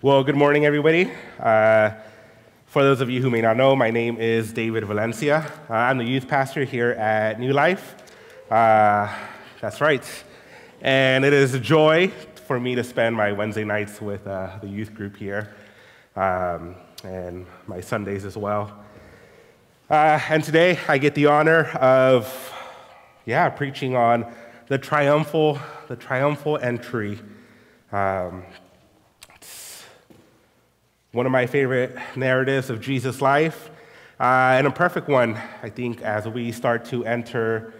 Well, 0.00 0.22
good 0.22 0.36
morning, 0.36 0.64
everybody. 0.64 1.10
Uh, 1.40 1.90
for 2.66 2.84
those 2.84 3.00
of 3.00 3.10
you 3.10 3.20
who 3.20 3.30
may 3.30 3.40
not 3.40 3.56
know, 3.56 3.74
my 3.74 3.90
name 3.90 4.16
is 4.18 4.52
David 4.52 4.84
Valencia. 4.84 5.50
Uh, 5.68 5.72
I'm 5.72 5.98
the 5.98 6.04
youth 6.04 6.28
pastor 6.28 6.62
here 6.62 6.90
at 6.92 7.40
New 7.40 7.52
Life. 7.52 7.96
Uh, 8.48 9.12
that's 9.60 9.80
right. 9.80 10.04
And 10.82 11.24
it 11.24 11.32
is 11.32 11.54
a 11.54 11.58
joy 11.58 12.12
for 12.46 12.60
me 12.60 12.76
to 12.76 12.84
spend 12.84 13.16
my 13.16 13.32
Wednesday 13.32 13.64
nights 13.64 14.00
with 14.00 14.24
uh, 14.28 14.60
the 14.60 14.68
youth 14.68 14.94
group 14.94 15.16
here 15.16 15.52
um, 16.14 16.76
and 17.02 17.44
my 17.66 17.80
Sundays 17.80 18.24
as 18.24 18.36
well. 18.36 18.78
Uh, 19.90 20.20
and 20.28 20.44
today 20.44 20.78
I 20.86 20.98
get 20.98 21.16
the 21.16 21.26
honor 21.26 21.64
of, 21.70 22.54
yeah, 23.26 23.48
preaching 23.48 23.96
on 23.96 24.32
the 24.68 24.78
triumphal, 24.78 25.58
the 25.88 25.96
triumphal 25.96 26.56
entry. 26.56 27.18
Um, 27.90 28.44
one 31.12 31.24
of 31.24 31.32
my 31.32 31.46
favorite 31.46 31.96
narratives 32.16 32.68
of 32.68 32.82
Jesus' 32.82 33.22
life, 33.22 33.70
uh, 34.20 34.56
and 34.58 34.66
a 34.66 34.70
perfect 34.70 35.08
one, 35.08 35.40
I 35.62 35.70
think, 35.70 36.02
as 36.02 36.28
we 36.28 36.52
start 36.52 36.84
to 36.86 37.06
enter 37.06 37.72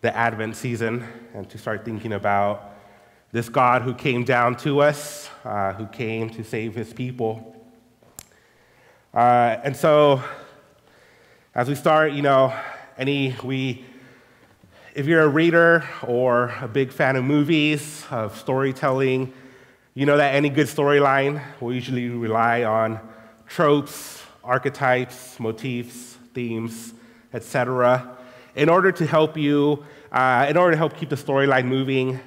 the 0.00 0.14
Advent 0.14 0.56
season 0.56 1.06
and 1.34 1.48
to 1.50 1.56
start 1.56 1.84
thinking 1.84 2.12
about 2.12 2.74
this 3.30 3.48
God 3.48 3.82
who 3.82 3.94
came 3.94 4.24
down 4.24 4.56
to 4.56 4.80
us, 4.80 5.30
uh, 5.44 5.72
who 5.74 5.86
came 5.86 6.30
to 6.30 6.42
save 6.42 6.74
his 6.74 6.92
people. 6.92 7.64
Uh, 9.12 9.56
and 9.62 9.76
so, 9.76 10.20
as 11.54 11.68
we 11.68 11.76
start, 11.76 12.12
you 12.12 12.22
know, 12.22 12.52
any, 12.98 13.36
we, 13.44 13.84
if 14.96 15.06
you're 15.06 15.22
a 15.22 15.28
reader 15.28 15.88
or 16.02 16.52
a 16.60 16.66
big 16.66 16.90
fan 16.90 17.14
of 17.14 17.22
movies, 17.22 18.04
of 18.10 18.36
storytelling, 18.36 19.32
you 19.96 20.06
know 20.06 20.16
that 20.16 20.34
any 20.34 20.48
good 20.48 20.66
storyline 20.66 21.40
will 21.60 21.72
usually 21.72 22.08
rely 22.08 22.64
on 22.64 22.98
tropes, 23.46 24.20
archetypes, 24.42 25.38
motifs, 25.38 26.18
themes, 26.34 26.94
etc., 27.32 28.16
in 28.56 28.68
order 28.68 28.90
to 28.90 29.06
help 29.06 29.36
you, 29.36 29.84
uh, 30.10 30.46
in 30.48 30.56
order 30.56 30.72
to 30.72 30.76
help 30.76 30.96
keep 30.96 31.10
the 31.10 31.16
storyline 31.16 31.66
moving, 31.66 32.18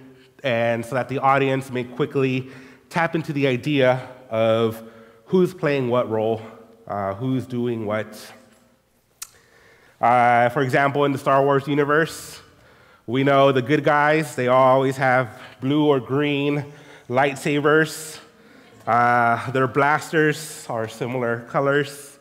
and 0.43 0.85
so 0.85 0.95
that 0.95 1.09
the 1.09 1.19
audience 1.19 1.69
may 1.69 1.83
quickly 1.83 2.47
tap 2.89 3.15
into 3.15 3.33
the 3.33 3.45
idea 3.45 4.07
of 4.29 4.81
who's 5.25 5.53
playing 5.53 5.89
what 5.89 6.09
role, 6.09 6.41
uh, 6.87 7.15
who's 7.15 7.45
doing 7.45 7.85
what. 7.85 8.33
Uh, 9.99 10.47
for 10.49 10.61
example, 10.61 11.03
in 11.03 11.11
the 11.11 11.17
Star 11.17 11.43
Wars 11.43 11.67
universe, 11.67 12.39
we 13.05 13.25
know 13.25 13.51
the 13.51 13.61
good 13.61 13.83
guys, 13.83 14.35
they 14.35 14.47
always 14.47 14.95
have 14.95 15.37
blue 15.59 15.85
or 15.85 15.99
green 15.99 16.63
lightsabers. 17.09 18.19
Uh, 18.85 19.51
their 19.51 19.67
blasters 19.67 20.65
are 20.69 20.87
similar 20.87 21.41
colors. 21.49 22.19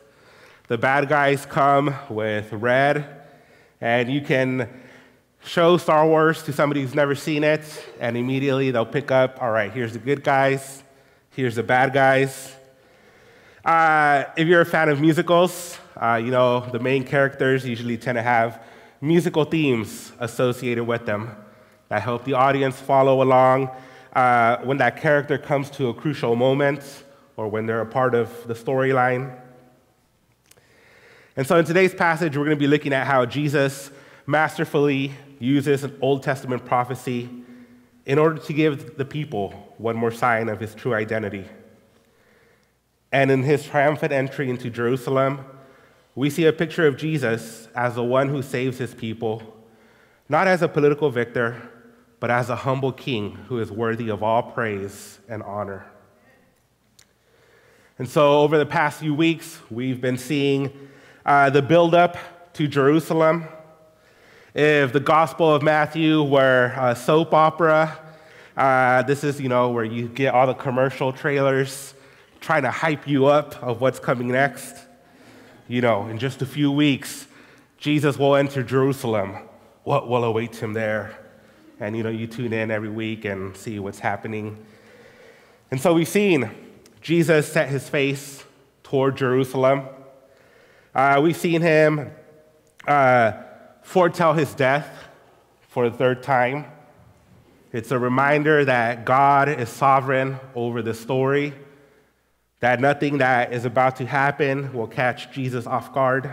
The 0.69 0.79
bad 0.79 1.09
guys 1.09 1.45
come 1.47 1.95
with 2.09 2.53
red, 2.53 3.23
and 3.81 4.11
you 4.11 4.21
can 4.21 4.69
show 5.45 5.77
Star 5.77 6.07
Wars 6.07 6.43
to 6.45 6.53
somebody 6.53 6.83
who's 6.83 6.95
never 6.95 7.15
seen 7.15 7.45
it, 7.45 7.63
and 8.01 8.17
immediately 8.17 8.71
they'll 8.71 8.87
pick 8.87 9.11
up 9.11 9.43
all 9.43 9.51
right, 9.51 9.73
here's 9.73 9.93
the 9.93 9.99
good 9.99 10.23
guys, 10.25 10.83
here's 11.31 11.57
the 11.57 11.63
bad 11.63 11.93
guys. 11.93 12.53
Uh, 13.65 14.25
if 14.37 14.47
you're 14.47 14.61
a 14.61 14.67
fan 14.67 14.89
of 14.89 15.01
musicals, 15.01 15.79
uh, 15.97 16.21
you 16.23 16.31
know 16.31 16.61
the 16.71 16.79
main 16.79 17.05
characters 17.05 17.67
usually 17.67 17.97
tend 17.97 18.17
to 18.17 18.23
have 18.23 18.63
musical 19.01 19.45
themes 19.45 20.13
associated 20.21 20.85
with 20.85 21.07
them 21.07 21.31
that 21.89 22.03
help 22.03 22.25
the 22.25 22.33
audience 22.33 22.81
follow 22.81 23.23
along 23.23 23.71
uh, 24.17 24.65
when 24.65 24.79
that 24.79 24.97
character 24.97 25.37
comes 25.37 25.69
to 25.69 25.91
a 25.91 25.95
crucial 25.95 26.35
moment 26.35 27.05
or 27.37 27.49
when 27.49 27.67
they're 27.67 27.83
a 27.83 27.87
part 27.87 28.15
of 28.15 28.31
the 28.49 28.55
storyline. 28.55 29.39
And 31.37 31.47
so 31.47 31.59
in 31.59 31.67
today's 31.67 31.95
passage, 31.95 32.35
we're 32.35 32.47
going 32.47 32.57
to 32.57 32.61
be 32.61 32.67
looking 32.67 32.95
at 32.95 33.07
how 33.07 33.27
Jesus 33.27 33.91
masterfully 34.25 35.13
uses 35.39 35.85
an 35.85 35.99
Old 36.01 36.23
Testament 36.23 36.65
prophecy 36.65 37.29
in 38.07 38.19
order 38.19 38.41
to 38.41 38.53
give 38.55 38.97
the 38.97 39.05
people 39.05 39.75
one 39.77 39.97
more 39.97 40.11
sign 40.11 40.49
of 40.49 40.61
his 40.61 40.75
true 40.75 40.95
identity. 40.95 41.45
And 43.13 43.31
in 43.31 43.43
his 43.43 43.67
triumphant 43.67 44.13
entry 44.13 44.49
into 44.49 44.71
Jerusalem, 44.71 45.45
we 46.15 46.31
see 46.31 46.47
a 46.47 46.55
picture 46.55 46.87
of 46.87 46.97
Jesus 46.97 47.69
as 47.77 47.97
the 47.97 48.03
one 48.03 48.31
who 48.31 48.41
saves 48.41 48.79
his 48.79 48.95
people, 48.95 49.43
not 50.27 50.49
as 50.49 50.63
a 50.63 50.69
political 50.69 51.11
victor, 51.11 51.71
but 52.21 52.31
as 52.31 52.51
a 52.51 52.57
humble 52.57 52.93
king 52.93 53.33
who 53.49 53.59
is 53.59 53.71
worthy 53.71 54.09
of 54.09 54.23
all 54.23 54.43
praise 54.43 55.19
and 55.29 55.43
honor. 55.43 55.87
And 57.99 58.09
so, 58.09 58.41
over 58.41 58.59
the 58.59 58.67
past 58.67 59.01
few 59.01 59.15
weeks, 59.15 59.59
we've 59.71 60.01
been 60.01 60.19
seeing 60.19 60.71
uh, 61.25 61.51
the 61.51 61.63
buildup 61.63 62.19
to 62.55 62.69
Jerusalem. 62.69 63.47
If 64.55 64.93
the 64.93 65.01
Gospel 65.01 65.55
of 65.55 65.63
Matthew 65.63 66.23
were 66.23 66.75
a 66.79 66.95
soap 66.95 67.33
opera, 67.33 67.99
uh, 68.57 69.03
this 69.03 69.25
is, 69.25 69.41
you 69.41 69.49
know, 69.49 69.71
where 69.71 69.85
you 69.85 70.09
get 70.09 70.35
all 70.35 70.47
the 70.47 70.55
commercial 70.55 71.13
trailers 71.13 71.95
trying 72.41 72.63
to 72.63 72.71
hype 72.71 73.07
you 73.07 73.27
up 73.27 73.63
of 73.63 73.81
what's 73.81 73.99
coming 73.99 74.29
next. 74.29 74.77
You 75.69 75.81
know, 75.81 76.07
in 76.07 76.19
just 76.19 76.43
a 76.43 76.47
few 76.47 76.71
weeks, 76.71 77.27
Jesus 77.79 78.19
will 78.19 78.37
enter 78.37 78.63
Jerusalem. 78.63 79.37
What 79.85 80.09
will 80.09 80.25
await 80.25 80.57
him 80.57 80.73
there? 80.73 81.26
And 81.79 81.97
you 81.97 82.03
know 82.03 82.11
you 82.11 82.27
tune 82.27 82.53
in 82.53 82.71
every 82.71 82.89
week 82.89 83.25
and 83.25 83.57
see 83.57 83.79
what's 83.79 83.99
happening. 83.99 84.65
And 85.71 85.81
so 85.81 85.93
we've 85.95 86.09
seen 86.09 86.51
Jesus 87.01 87.51
set 87.53 87.69
his 87.69 87.89
face 87.89 88.45
toward 88.83 89.17
Jerusalem. 89.17 89.83
Uh, 90.95 91.21
we've 91.23 91.37
seen 91.37 91.61
him 91.61 92.11
uh, 92.87 93.33
foretell 93.83 94.33
his 94.33 94.55
death 94.55 94.89
for 95.69 95.91
the 95.91 95.97
third 95.97 96.23
time. 96.23 96.65
It's 97.73 97.91
a 97.91 97.99
reminder 97.99 98.65
that 98.65 99.05
God 99.05 99.49
is 99.49 99.69
sovereign 99.69 100.39
over 100.55 100.81
the 100.81 100.95
story, 100.95 101.53
that 102.61 102.81
nothing 102.81 103.19
that 103.19 103.53
is 103.53 103.67
about 103.67 103.97
to 103.97 104.07
happen 104.07 104.73
will 104.73 104.87
catch 104.87 105.31
Jesus 105.33 105.67
off 105.67 105.93
guard. 105.93 106.33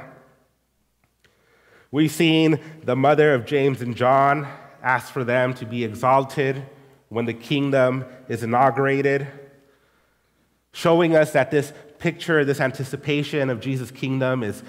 We've 1.91 2.11
seen 2.11 2.59
the 2.83 2.95
mother 2.95 3.33
of 3.33 3.45
James 3.45 3.81
and 3.81 3.95
John 3.95 4.47
asks 4.83 5.09
for 5.09 5.23
them 5.23 5.53
to 5.55 5.65
be 5.65 5.83
exalted 5.83 6.63
when 7.09 7.25
the 7.25 7.33
kingdom 7.33 8.05
is 8.27 8.43
inaugurated, 8.43 9.27
showing 10.73 11.15
us 11.15 11.31
that 11.31 11.51
this 11.51 11.71
picture, 11.99 12.43
this 12.43 12.59
anticipation 12.59 13.49
of 13.49 13.61
Jesus' 13.61 13.91
kingdom 13.91 14.43
is 14.43 14.61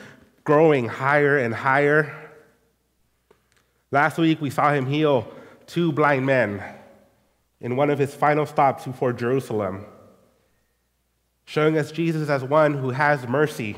growing 0.45 0.87
higher 0.87 1.39
and 1.39 1.55
higher. 1.55 2.15
Last 3.91 4.19
week, 4.19 4.41
we 4.41 4.51
saw 4.51 4.73
him 4.73 4.87
heal 4.87 5.27
two 5.67 5.91
blind 5.91 6.27
men 6.27 6.63
in 7.61 7.77
one 7.77 7.91
of 7.91 7.99
his 7.99 8.15
final 8.15 8.47
stops 8.47 8.85
before 8.85 9.13
Jerusalem, 9.13 9.87
showing 11.47 11.79
us 11.79 11.91
Jesus 11.91 12.29
as 12.29 12.45
one 12.45 12.75
who 12.75 12.91
has 12.91 13.27
mercy, 13.27 13.77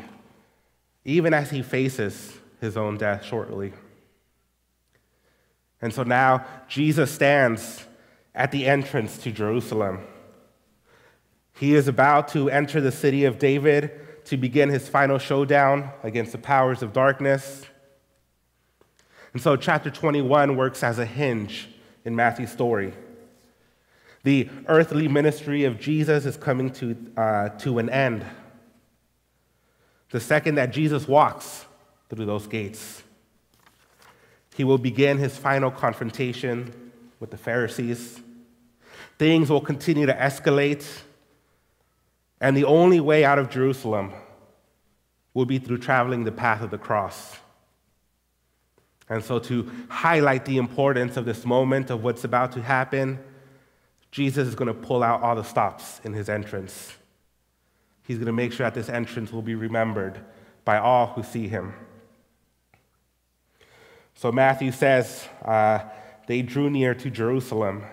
even 1.04 1.32
as 1.32 1.50
he 1.50 1.62
faces 1.62 2.36
his 2.60 2.76
own 2.76 2.98
death 2.98 3.24
shortly. 3.24 3.72
And 5.82 5.92
so 5.92 6.02
now 6.02 6.44
Jesus 6.68 7.10
stands 7.10 7.84
at 8.34 8.52
the 8.52 8.66
entrance 8.66 9.18
to 9.18 9.30
Jerusalem. 9.30 10.00
He 11.58 11.74
is 11.74 11.88
about 11.88 12.28
to 12.28 12.50
enter 12.50 12.80
the 12.80 12.92
city 12.92 13.24
of 13.24 13.38
David 13.38 14.24
to 14.26 14.36
begin 14.36 14.68
his 14.68 14.88
final 14.88 15.18
showdown 15.18 15.90
against 16.02 16.32
the 16.32 16.38
powers 16.38 16.82
of 16.82 16.92
darkness. 16.92 17.64
And 19.32 19.42
so, 19.42 19.56
chapter 19.56 19.90
21 19.90 20.56
works 20.56 20.82
as 20.82 20.98
a 20.98 21.06
hinge 21.06 21.68
in 22.04 22.16
Matthew's 22.16 22.50
story. 22.50 22.92
The 24.22 24.48
earthly 24.66 25.08
ministry 25.08 25.64
of 25.64 25.78
Jesus 25.78 26.26
is 26.26 26.36
coming 26.36 26.70
to, 26.72 26.96
uh, 27.16 27.48
to 27.60 27.78
an 27.78 27.88
end. 27.88 28.24
The 30.10 30.20
second 30.20 30.56
that 30.56 30.72
Jesus 30.72 31.06
walks 31.06 31.64
through 32.08 32.26
those 32.26 32.46
gates, 32.46 33.02
he 34.56 34.64
will 34.64 34.78
begin 34.78 35.18
his 35.18 35.36
final 35.36 35.70
confrontation 35.70 36.72
with 37.20 37.30
the 37.30 37.36
Pharisees. 37.36 38.18
Things 39.18 39.50
will 39.50 39.60
continue 39.60 40.06
to 40.06 40.14
escalate, 40.14 40.86
and 42.40 42.56
the 42.56 42.64
only 42.64 42.98
way 42.98 43.22
out 43.22 43.38
of 43.38 43.50
Jerusalem 43.50 44.14
will 45.34 45.44
be 45.44 45.58
through 45.58 45.76
traveling 45.76 46.24
the 46.24 46.32
path 46.32 46.62
of 46.62 46.70
the 46.70 46.78
cross. 46.78 47.36
And 49.10 49.22
so, 49.22 49.38
to 49.40 49.70
highlight 49.90 50.46
the 50.46 50.56
importance 50.56 51.18
of 51.18 51.26
this 51.26 51.44
moment 51.44 51.90
of 51.90 52.02
what's 52.02 52.24
about 52.24 52.52
to 52.52 52.62
happen, 52.62 53.18
Jesus 54.10 54.48
is 54.48 54.54
going 54.54 54.68
to 54.68 54.74
pull 54.74 55.02
out 55.02 55.22
all 55.22 55.36
the 55.36 55.44
stops 55.44 56.00
in 56.02 56.14
his 56.14 56.30
entrance. 56.30 56.94
He's 58.04 58.16
going 58.16 58.26
to 58.26 58.32
make 58.32 58.52
sure 58.52 58.64
that 58.64 58.72
this 58.72 58.88
entrance 58.88 59.32
will 59.32 59.42
be 59.42 59.54
remembered 59.54 60.18
by 60.64 60.78
all 60.78 61.08
who 61.08 61.22
see 61.22 61.46
him. 61.46 61.74
So 64.16 64.32
Matthew 64.32 64.72
says 64.72 65.28
uh, 65.44 65.80
they 66.26 66.40
drew 66.42 66.70
near 66.70 66.94
to 66.94 67.10
Jerusalem 67.10 67.84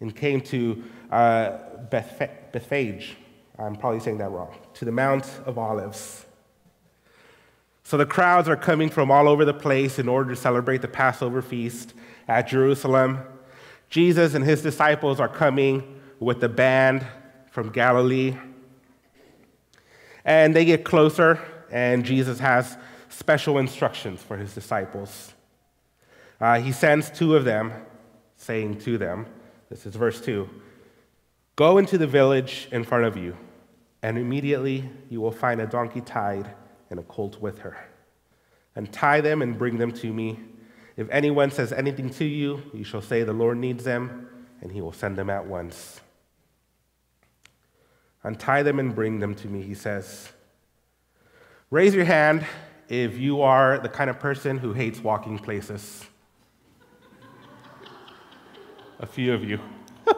and 0.00 0.16
came 0.16 0.40
to 0.40 0.82
uh, 1.10 1.58
Bethphage. 1.90 3.16
I'm 3.58 3.76
probably 3.76 4.00
saying 4.00 4.18
that 4.18 4.30
wrong. 4.30 4.56
To 4.74 4.84
the 4.86 4.90
Mount 4.90 5.26
of 5.44 5.58
Olives. 5.58 6.24
So 7.84 7.98
the 7.98 8.06
crowds 8.06 8.48
are 8.48 8.56
coming 8.56 8.88
from 8.88 9.10
all 9.10 9.28
over 9.28 9.44
the 9.44 9.54
place 9.54 9.98
in 9.98 10.08
order 10.08 10.30
to 10.30 10.36
celebrate 10.36 10.80
the 10.80 10.88
Passover 10.88 11.42
feast 11.42 11.92
at 12.26 12.48
Jerusalem. 12.48 13.20
Jesus 13.90 14.32
and 14.32 14.42
his 14.42 14.62
disciples 14.62 15.20
are 15.20 15.28
coming 15.28 16.00
with 16.20 16.40
the 16.40 16.48
band 16.48 17.06
from 17.50 17.70
Galilee. 17.70 18.34
And 20.24 20.56
they 20.56 20.64
get 20.64 20.84
closer, 20.84 21.38
and 21.70 22.02
Jesus 22.02 22.38
has 22.38 22.78
special 23.12 23.58
instructions 23.58 24.22
for 24.22 24.36
his 24.36 24.54
disciples. 24.54 25.34
Uh, 26.40 26.58
he 26.60 26.72
sends 26.72 27.10
two 27.10 27.36
of 27.36 27.44
them, 27.44 27.72
saying 28.36 28.78
to 28.80 28.98
them, 28.98 29.26
this 29.68 29.86
is 29.86 29.94
verse 29.94 30.20
2 30.20 30.48
Go 31.56 31.78
into 31.78 31.98
the 31.98 32.06
village 32.06 32.68
in 32.72 32.84
front 32.84 33.04
of 33.04 33.16
you, 33.16 33.36
and 34.02 34.18
immediately 34.18 34.90
you 35.08 35.20
will 35.20 35.30
find 35.30 35.60
a 35.60 35.66
donkey 35.66 36.00
tied 36.00 36.50
and 36.90 36.98
a 36.98 37.02
colt 37.04 37.40
with 37.40 37.60
her. 37.60 37.76
Untie 38.74 39.20
them 39.20 39.42
and 39.42 39.58
bring 39.58 39.78
them 39.78 39.92
to 39.92 40.12
me. 40.12 40.40
If 40.96 41.08
anyone 41.10 41.50
says 41.50 41.72
anything 41.72 42.10
to 42.10 42.24
you, 42.24 42.62
you 42.72 42.84
shall 42.84 43.02
say, 43.02 43.22
The 43.22 43.32
Lord 43.32 43.58
needs 43.58 43.84
them, 43.84 44.28
and 44.60 44.72
he 44.72 44.80
will 44.80 44.92
send 44.92 45.16
them 45.16 45.30
at 45.30 45.46
once. 45.46 46.00
Untie 48.24 48.62
them 48.62 48.78
and 48.78 48.94
bring 48.94 49.18
them 49.18 49.34
to 49.36 49.48
me, 49.48 49.62
he 49.62 49.74
says. 49.74 50.32
Raise 51.70 51.94
your 51.94 52.04
hand 52.04 52.46
if 52.92 53.16
you 53.16 53.40
are 53.40 53.78
the 53.78 53.88
kind 53.88 54.10
of 54.10 54.20
person 54.20 54.58
who 54.58 54.74
hates 54.74 55.00
walking 55.00 55.38
places. 55.38 56.04
A 59.00 59.06
few 59.06 59.32
of 59.32 59.42
you. 59.42 59.58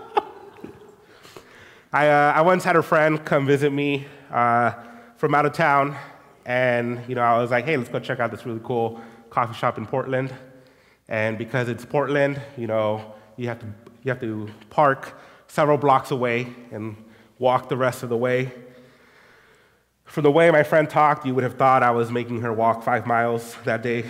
I, 1.92 2.08
uh, 2.08 2.32
I 2.34 2.40
once 2.40 2.64
had 2.64 2.74
a 2.74 2.82
friend 2.82 3.24
come 3.24 3.46
visit 3.46 3.72
me 3.72 4.08
uh, 4.28 4.72
from 5.18 5.36
out 5.36 5.46
of 5.46 5.52
town, 5.52 5.96
and 6.46 7.00
you 7.06 7.14
know, 7.14 7.22
I 7.22 7.38
was 7.38 7.52
like, 7.52 7.64
hey, 7.64 7.76
let's 7.76 7.90
go 7.90 8.00
check 8.00 8.18
out 8.18 8.32
this 8.32 8.44
really 8.44 8.60
cool 8.64 9.00
coffee 9.30 9.54
shop 9.54 9.78
in 9.78 9.86
Portland. 9.86 10.34
And 11.08 11.38
because 11.38 11.68
it's 11.68 11.84
Portland, 11.84 12.42
you 12.56 12.66
know, 12.66 13.14
you 13.36 13.46
have 13.46 13.60
to, 13.60 13.66
you 14.02 14.10
have 14.10 14.20
to 14.20 14.48
park 14.70 15.16
several 15.46 15.78
blocks 15.78 16.10
away 16.10 16.52
and 16.72 16.96
walk 17.38 17.68
the 17.68 17.76
rest 17.76 18.02
of 18.02 18.08
the 18.08 18.16
way. 18.16 18.52
From 20.14 20.22
the 20.22 20.30
way 20.30 20.48
my 20.52 20.62
friend 20.62 20.88
talked, 20.88 21.26
you 21.26 21.34
would 21.34 21.42
have 21.42 21.54
thought 21.54 21.82
I 21.82 21.90
was 21.90 22.08
making 22.08 22.42
her 22.42 22.52
walk 22.52 22.84
five 22.84 23.04
miles 23.04 23.56
that 23.64 23.82
day. 23.82 24.04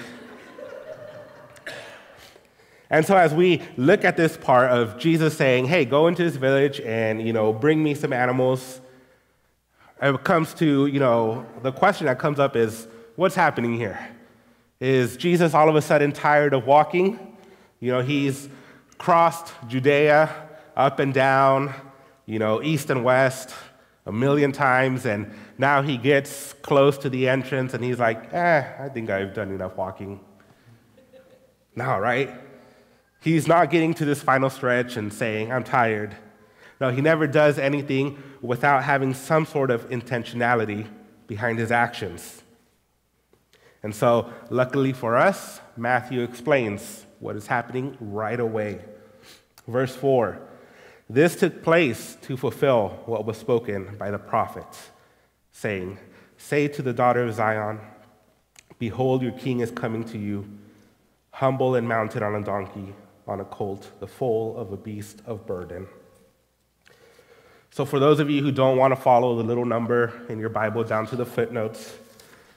and 2.90 3.06
so 3.06 3.16
as 3.16 3.32
we 3.32 3.62
look 3.78 4.04
at 4.04 4.14
this 4.14 4.36
part 4.36 4.70
of 4.70 4.98
Jesus 4.98 5.34
saying, 5.34 5.64
hey, 5.64 5.86
go 5.86 6.06
into 6.06 6.22
this 6.22 6.36
village 6.36 6.78
and, 6.82 7.26
you 7.26 7.32
know, 7.32 7.54
bring 7.54 7.82
me 7.82 7.94
some 7.94 8.12
animals, 8.12 8.82
it 10.02 10.24
comes 10.24 10.52
to, 10.52 10.84
you 10.88 11.00
know, 11.00 11.46
the 11.62 11.72
question 11.72 12.06
that 12.06 12.18
comes 12.18 12.38
up 12.38 12.54
is, 12.54 12.86
what's 13.16 13.34
happening 13.34 13.74
here? 13.74 13.98
Is 14.80 15.16
Jesus 15.16 15.54
all 15.54 15.70
of 15.70 15.74
a 15.74 15.80
sudden 15.80 16.12
tired 16.12 16.52
of 16.52 16.66
walking? 16.66 17.34
You 17.80 17.92
know, 17.92 18.02
he's 18.02 18.50
crossed 18.98 19.54
Judea 19.68 20.28
up 20.76 20.98
and 20.98 21.14
down, 21.14 21.72
you 22.26 22.38
know, 22.38 22.62
east 22.62 22.90
and 22.90 23.04
west 23.04 23.54
a 24.06 24.12
million 24.12 24.52
times, 24.52 25.06
and 25.06 25.32
now 25.56 25.82
he 25.82 25.96
gets 25.96 26.52
close 26.54 26.98
to 26.98 27.08
the 27.08 27.28
entrance 27.28 27.74
and 27.74 27.82
he's 27.82 27.98
like, 27.98 28.32
eh, 28.34 28.64
I 28.78 28.88
think 28.88 29.10
I've 29.10 29.34
done 29.34 29.50
enough 29.50 29.76
walking. 29.76 30.20
now, 31.74 31.98
right? 31.98 32.30
He's 33.20 33.48
not 33.48 33.70
getting 33.70 33.94
to 33.94 34.04
this 34.04 34.22
final 34.22 34.50
stretch 34.50 34.96
and 34.96 35.12
saying, 35.12 35.50
I'm 35.50 35.64
tired. 35.64 36.14
No, 36.80 36.90
he 36.90 37.00
never 37.00 37.26
does 37.26 37.58
anything 37.58 38.22
without 38.42 38.84
having 38.84 39.14
some 39.14 39.46
sort 39.46 39.70
of 39.70 39.88
intentionality 39.88 40.86
behind 41.26 41.58
his 41.58 41.72
actions. 41.72 42.42
And 43.82 43.94
so, 43.94 44.30
luckily 44.50 44.92
for 44.92 45.16
us, 45.16 45.60
Matthew 45.76 46.22
explains 46.22 47.06
what 47.20 47.36
is 47.36 47.46
happening 47.46 47.96
right 48.00 48.38
away. 48.38 48.80
Verse 49.66 49.96
4 49.96 50.38
this 51.08 51.36
took 51.36 51.62
place 51.62 52.16
to 52.22 52.36
fulfill 52.36 53.00
what 53.06 53.26
was 53.26 53.36
spoken 53.36 53.96
by 53.98 54.10
the 54.10 54.18
prophet, 54.18 54.66
saying, 55.52 55.98
Say 56.38 56.66
to 56.68 56.82
the 56.82 56.92
daughter 56.92 57.24
of 57.24 57.34
Zion, 57.34 57.80
Behold, 58.78 59.22
your 59.22 59.32
king 59.32 59.60
is 59.60 59.70
coming 59.70 60.04
to 60.04 60.18
you, 60.18 60.48
humble 61.30 61.74
and 61.74 61.86
mounted 61.86 62.22
on 62.22 62.34
a 62.34 62.42
donkey, 62.42 62.94
on 63.26 63.40
a 63.40 63.44
colt, 63.44 63.90
the 64.00 64.06
foal 64.06 64.56
of 64.56 64.72
a 64.72 64.76
beast 64.76 65.22
of 65.26 65.46
burden. 65.46 65.86
So, 67.70 67.84
for 67.84 67.98
those 67.98 68.20
of 68.20 68.30
you 68.30 68.42
who 68.42 68.52
don't 68.52 68.78
want 68.78 68.94
to 68.94 69.00
follow 69.00 69.36
the 69.36 69.42
little 69.42 69.64
number 69.64 70.12
in 70.28 70.38
your 70.38 70.48
Bible 70.48 70.84
down 70.84 71.06
to 71.08 71.16
the 71.16 71.26
footnotes, 71.26 71.94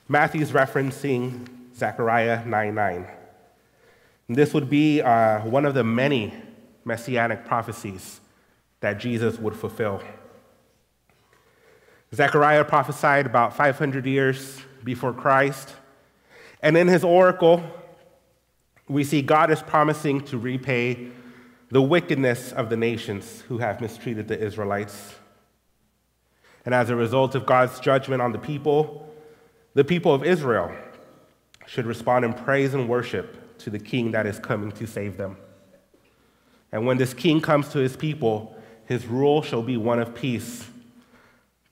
Matthew's 0.07 0.51
referencing 0.51 1.47
Zechariah 1.75 2.45
9 2.45 2.75
9. 2.75 3.07
This 4.29 4.53
would 4.53 4.69
be 4.69 5.01
uh, 5.01 5.41
one 5.41 5.65
of 5.65 5.73
the 5.73 5.83
many 5.83 6.33
messianic 6.85 7.45
prophecies 7.45 8.21
that 8.79 8.99
Jesus 8.99 9.39
would 9.39 9.55
fulfill. 9.55 10.01
Zechariah 12.13 12.63
prophesied 12.63 13.25
about 13.25 13.55
500 13.55 14.05
years 14.05 14.61
before 14.83 15.13
Christ, 15.13 15.73
and 16.61 16.77
in 16.77 16.87
his 16.87 17.03
oracle, 17.03 17.63
we 18.87 19.03
see 19.03 19.21
God 19.21 19.51
is 19.51 19.61
promising 19.61 20.21
to 20.25 20.37
repay 20.37 21.09
the 21.69 21.81
wickedness 21.81 22.53
of 22.53 22.69
the 22.69 22.77
nations 22.77 23.41
who 23.47 23.57
have 23.57 23.81
mistreated 23.81 24.27
the 24.27 24.39
Israelites. 24.39 25.15
And 26.65 26.73
as 26.73 26.89
a 26.89 26.95
result 26.95 27.35
of 27.35 27.45
God's 27.45 27.79
judgment 27.79 28.21
on 28.21 28.31
the 28.31 28.39
people, 28.39 29.13
the 29.73 29.83
people 29.83 30.13
of 30.13 30.23
Israel 30.23 30.71
should 31.65 31.85
respond 31.85 32.23
in 32.23 32.33
praise 32.33 32.73
and 32.73 32.87
worship 32.87 33.57
to 33.59 33.69
the 33.69 33.79
king 33.79 34.11
that 34.11 34.25
is 34.25 34.39
coming 34.39 34.71
to 34.73 34.87
save 34.87 35.17
them. 35.17 35.37
And 36.71 36.85
when 36.85 36.97
this 36.97 37.13
king 37.13 37.41
comes 37.41 37.69
to 37.69 37.79
his 37.79 37.97
people, 37.97 38.56
his 38.87 39.05
rule 39.05 39.41
shall 39.41 39.61
be 39.61 39.75
one 39.75 39.99
of 39.99 40.15
peace. 40.15 40.65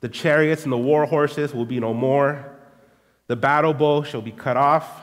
The 0.01 0.09
chariots 0.09 0.63
and 0.63 0.71
the 0.71 0.77
war 0.77 1.05
horses 1.05 1.53
will 1.53 1.65
be 1.65 1.79
no 1.79 1.93
more. 1.93 2.57
The 3.27 3.37
battle 3.37 3.73
bow 3.73 4.03
shall 4.03 4.21
be 4.21 4.33
cut 4.33 4.57
off, 4.57 5.01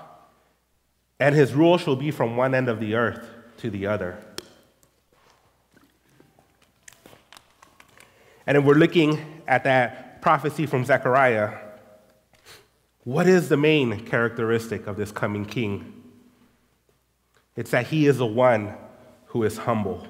and 1.19 1.35
his 1.35 1.55
rule 1.55 1.79
shall 1.79 1.97
be 1.97 2.11
from 2.11 2.37
one 2.37 2.55
end 2.55 2.69
of 2.69 2.81
the 2.81 2.95
earth 2.95 3.27
to 3.59 3.71
the 3.71 3.87
other. 3.87 4.19
And 8.47 8.59
if 8.59 8.65
we're 8.65 8.75
looking 8.75 9.43
at 9.49 9.65
that 9.65 10.21
prophecy 10.21 10.67
from 10.67 10.85
Zechariah, 10.85 11.57
what 13.05 13.27
is 13.27 13.49
the 13.49 13.57
main 13.57 14.05
characteristic 14.05 14.87
of 14.87 14.97
this 14.97 15.11
coming 15.11 15.47
king? 15.47 16.03
It's 17.57 17.71
that 17.71 17.87
he 17.87 18.07
is 18.07 18.19
the 18.19 18.27
one 18.27 18.75
who 19.27 19.45
is 19.45 19.57
humble 19.57 20.07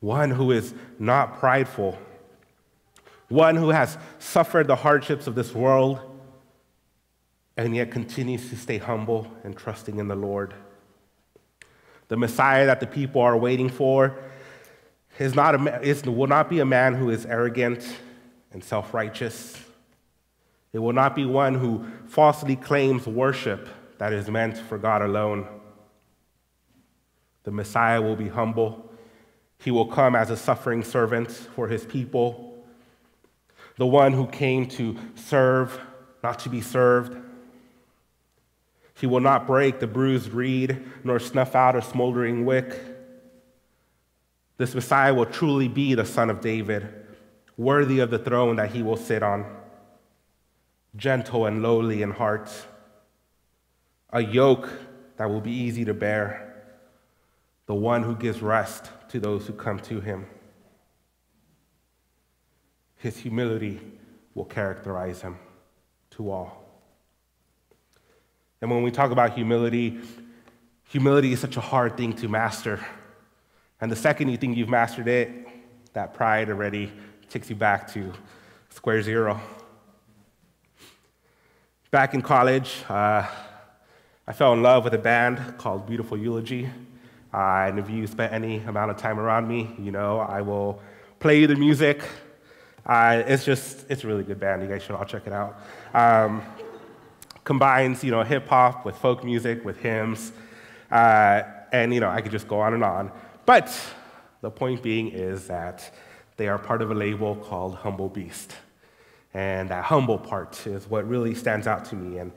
one 0.00 0.30
who 0.30 0.52
is 0.52 0.74
not 0.98 1.38
prideful, 1.38 1.98
one 3.28 3.56
who 3.56 3.70
has 3.70 3.98
suffered 4.18 4.66
the 4.66 4.76
hardships 4.76 5.26
of 5.26 5.34
this 5.34 5.54
world 5.54 6.00
and 7.56 7.74
yet 7.74 7.90
continues 7.90 8.50
to 8.50 8.56
stay 8.56 8.78
humble 8.78 9.26
and 9.42 9.56
trusting 9.56 9.98
in 9.98 10.08
the 10.08 10.14
Lord. 10.14 10.54
The 12.08 12.16
Messiah 12.16 12.66
that 12.66 12.80
the 12.80 12.86
people 12.86 13.20
are 13.20 13.36
waiting 13.36 13.68
for 13.68 14.16
is 15.18 15.34
not 15.34 15.54
a, 15.54 15.80
is, 15.82 16.04
will 16.04 16.26
not 16.26 16.50
be 16.50 16.60
a 16.60 16.64
man 16.64 16.94
who 16.94 17.10
is 17.10 17.24
arrogant 17.26 17.96
and 18.52 18.62
self 18.62 18.92
righteous. 18.92 19.58
It 20.72 20.78
will 20.78 20.92
not 20.92 21.16
be 21.16 21.24
one 21.24 21.54
who 21.54 21.86
falsely 22.06 22.54
claims 22.54 23.06
worship 23.06 23.68
that 23.98 24.12
is 24.12 24.28
meant 24.28 24.58
for 24.58 24.76
God 24.76 25.00
alone. 25.00 25.48
The 27.44 27.50
Messiah 27.50 28.02
will 28.02 28.16
be 28.16 28.28
humble 28.28 28.85
he 29.58 29.70
will 29.70 29.86
come 29.86 30.14
as 30.14 30.30
a 30.30 30.36
suffering 30.36 30.82
servant 30.82 31.30
for 31.30 31.68
his 31.68 31.84
people, 31.84 32.64
the 33.76 33.86
one 33.86 34.12
who 34.12 34.26
came 34.26 34.66
to 34.66 34.96
serve, 35.14 35.78
not 36.22 36.38
to 36.40 36.48
be 36.48 36.60
served. 36.60 37.16
He 38.94 39.06
will 39.06 39.20
not 39.20 39.46
break 39.46 39.80
the 39.80 39.86
bruised 39.86 40.30
reed, 40.30 40.82
nor 41.04 41.18
snuff 41.18 41.54
out 41.54 41.76
a 41.76 41.82
smoldering 41.82 42.46
wick. 42.46 42.80
This 44.56 44.74
Messiah 44.74 45.12
will 45.12 45.26
truly 45.26 45.68
be 45.68 45.94
the 45.94 46.06
Son 46.06 46.30
of 46.30 46.40
David, 46.40 46.88
worthy 47.58 47.98
of 48.00 48.10
the 48.10 48.18
throne 48.18 48.56
that 48.56 48.70
he 48.70 48.82
will 48.82 48.96
sit 48.96 49.22
on, 49.22 49.44
gentle 50.96 51.44
and 51.44 51.62
lowly 51.62 52.00
in 52.00 52.10
heart, 52.10 52.50
a 54.10 54.22
yoke 54.22 54.70
that 55.18 55.28
will 55.28 55.42
be 55.42 55.52
easy 55.52 55.84
to 55.84 55.92
bear, 55.92 56.64
the 57.66 57.74
one 57.74 58.02
who 58.02 58.14
gives 58.14 58.40
rest 58.40 58.90
to 59.08 59.20
those 59.20 59.46
who 59.46 59.52
come 59.52 59.78
to 59.80 60.00
him. 60.00 60.26
His 62.96 63.16
humility 63.16 63.80
will 64.34 64.44
characterize 64.44 65.22
him 65.22 65.38
to 66.10 66.30
all. 66.30 66.64
And 68.60 68.70
when 68.70 68.82
we 68.82 68.90
talk 68.90 69.10
about 69.10 69.34
humility, 69.34 70.00
humility 70.88 71.32
is 71.32 71.40
such 71.40 71.56
a 71.56 71.60
hard 71.60 71.96
thing 71.96 72.12
to 72.14 72.28
master. 72.28 72.84
And 73.80 73.92
the 73.92 73.96
second 73.96 74.28
you 74.28 74.36
think 74.36 74.56
you've 74.56 74.68
mastered 74.68 75.08
it, 75.08 75.30
that 75.92 76.14
pride 76.14 76.48
already 76.48 76.92
takes 77.28 77.50
you 77.50 77.56
back 77.56 77.92
to 77.92 78.12
square 78.70 79.02
zero. 79.02 79.40
Back 81.90 82.14
in 82.14 82.22
college, 82.22 82.84
uh, 82.88 83.26
I 84.26 84.32
fell 84.32 84.52
in 84.52 84.62
love 84.62 84.84
with 84.84 84.94
a 84.94 84.98
band 84.98 85.56
called 85.56 85.86
Beautiful 85.86 86.18
Eulogy. 86.18 86.68
Uh, 87.36 87.66
and 87.68 87.78
if 87.78 87.90
you 87.90 88.06
spent 88.06 88.32
any 88.32 88.56
amount 88.60 88.90
of 88.90 88.96
time 88.96 89.20
around 89.20 89.46
me, 89.46 89.68
you 89.78 89.90
know 89.90 90.20
I 90.20 90.40
will 90.40 90.80
play 91.20 91.38
you 91.38 91.46
the 91.46 91.54
music. 91.54 92.02
Uh, 92.86 93.22
it's 93.26 93.44
just, 93.44 93.84
it's 93.90 94.04
a 94.04 94.06
really 94.06 94.22
good 94.22 94.40
band. 94.40 94.62
You 94.62 94.68
guys 94.68 94.82
should 94.82 94.94
all 94.94 95.04
check 95.04 95.26
it 95.26 95.34
out. 95.34 95.60
Um, 95.92 96.42
combines, 97.44 98.02
you 98.02 98.10
know, 98.10 98.22
hip 98.22 98.48
hop 98.48 98.86
with 98.86 98.96
folk 98.96 99.22
music, 99.22 99.66
with 99.66 99.76
hymns, 99.76 100.32
uh, 100.90 101.42
and 101.72 101.92
you 101.92 102.00
know, 102.00 102.08
I 102.08 102.22
could 102.22 102.32
just 102.32 102.48
go 102.48 102.58
on 102.60 102.72
and 102.72 102.82
on. 102.82 103.12
But 103.44 103.76
the 104.40 104.50
point 104.50 104.82
being 104.82 105.08
is 105.08 105.46
that 105.48 105.92
they 106.38 106.48
are 106.48 106.58
part 106.58 106.80
of 106.80 106.90
a 106.90 106.94
label 106.94 107.36
called 107.36 107.74
Humble 107.74 108.08
Beast. 108.08 108.54
And 109.34 109.68
that 109.68 109.84
humble 109.84 110.18
part 110.18 110.66
is 110.66 110.88
what 110.88 111.06
really 111.06 111.34
stands 111.34 111.66
out 111.66 111.84
to 111.86 111.96
me. 111.96 112.18
And 112.18 112.32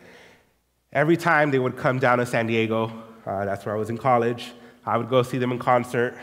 every 0.91 1.15
time 1.15 1.51
they 1.51 1.59
would 1.59 1.77
come 1.77 1.99
down 1.99 2.17
to 2.17 2.25
San 2.25 2.47
Diego, 2.47 2.91
uh, 3.25 3.45
that's 3.45 3.65
where 3.65 3.73
I 3.73 3.77
was 3.77 3.89
in 3.89 3.97
college, 3.97 4.51
I 4.89 4.97
would 4.97 5.09
go 5.09 5.23
see 5.23 5.37
them 5.37 5.51
in 5.51 5.59
concert. 5.59 6.17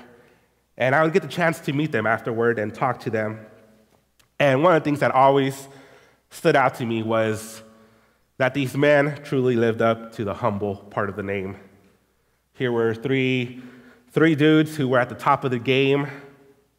And 0.77 0.95
I 0.95 1.03
would 1.03 1.13
get 1.13 1.23
the 1.23 1.29
chance 1.29 1.61
to 1.61 1.73
meet 1.73 1.93
them 1.93 2.07
afterward 2.07 2.59
and 2.59 2.75
talk 2.75 3.01
to 3.01 3.11
them. 3.11 3.47
And 4.39 4.63
one 4.63 4.77
of 4.77 4.83
the 4.83 4.85
things 4.85 5.01
that 5.01 5.13
always 5.13 5.69
stood 6.31 6.57
out 6.57 6.75
to 6.77 6.85
me 6.85 7.03
was 7.03 7.63
that 8.39 8.53
these 8.53 8.77
men 8.77 9.19
truly 9.25 9.57
lived 9.57 9.81
up 9.81 10.13
to 10.13 10.25
the 10.25 10.35
humble 10.35 10.77
part 10.77 11.09
of 11.09 11.17
the 11.17 11.23
name. 11.23 11.57
Here 12.53 12.71
were 12.71 12.95
three, 12.95 13.63
three 14.11 14.35
dudes 14.35 14.77
who 14.77 14.89
were 14.89 14.99
at 14.99 15.09
the 15.09 15.15
top 15.15 15.45
of 15.45 15.51
the 15.51 15.59
game, 15.59 16.09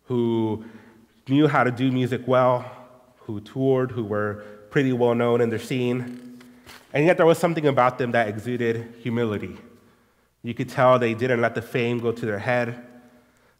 who 0.03 0.65
knew 1.27 1.47
how 1.47 1.63
to 1.63 1.71
do 1.71 1.91
music 1.91 2.21
well, 2.27 2.69
who 3.21 3.41
toured, 3.41 3.91
who 3.91 4.03
were 4.03 4.45
pretty 4.69 4.93
well 4.93 5.15
known 5.15 5.41
in 5.41 5.49
their 5.49 5.59
scene. 5.59 6.39
And 6.93 7.05
yet 7.05 7.17
there 7.17 7.25
was 7.25 7.37
something 7.37 7.65
about 7.65 7.97
them 7.97 8.11
that 8.11 8.27
exuded 8.27 8.93
humility. 9.01 9.57
You 10.47 10.53
could 10.53 10.69
tell 10.69 10.97
they 10.97 11.13
didn't 11.13 11.41
let 11.41 11.55
the 11.55 11.61
fame 11.61 11.99
go 11.99 12.13
to 12.13 12.25
their 12.25 12.39
head. 12.39 12.81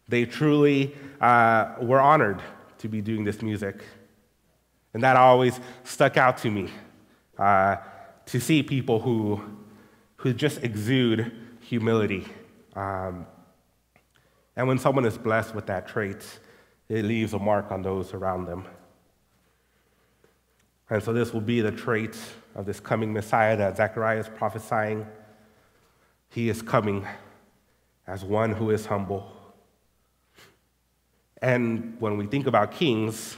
They 0.08 0.24
truly 0.24 0.96
uh, 1.20 1.74
were 1.82 2.00
honored 2.00 2.40
to 2.78 2.88
be 2.88 3.02
doing 3.02 3.24
this 3.24 3.42
music. 3.42 3.82
And 4.94 5.02
that 5.02 5.14
always 5.14 5.60
stuck 5.84 6.16
out 6.16 6.38
to 6.38 6.50
me 6.50 6.70
uh, 7.36 7.76
to 8.24 8.40
see 8.40 8.62
people 8.62 9.00
who, 9.00 9.38
who 10.16 10.32
just 10.32 10.64
exude 10.64 11.30
humility. 11.60 12.26
Um, 12.74 13.26
and 14.56 14.66
when 14.66 14.78
someone 14.78 15.04
is 15.04 15.18
blessed 15.18 15.54
with 15.54 15.66
that 15.66 15.88
trait, 15.88 16.24
it 16.88 17.04
leaves 17.04 17.34
a 17.34 17.38
mark 17.38 17.70
on 17.70 17.82
those 17.82 18.14
around 18.14 18.46
them. 18.46 18.64
And 20.88 21.02
so, 21.02 21.12
this 21.12 21.34
will 21.34 21.42
be 21.42 21.60
the 21.60 21.70
trait 21.70 22.16
of 22.54 22.64
this 22.64 22.80
coming 22.80 23.12
Messiah 23.12 23.58
that 23.58 23.76
Zechariah 23.76 24.20
is 24.20 24.28
prophesying. 24.30 25.06
He 26.30 26.48
is 26.48 26.62
coming 26.62 27.06
as 28.06 28.24
one 28.24 28.52
who 28.52 28.70
is 28.70 28.86
humble. 28.86 29.30
And 31.40 31.96
when 32.00 32.16
we 32.16 32.26
think 32.26 32.46
about 32.46 32.72
kings, 32.72 33.36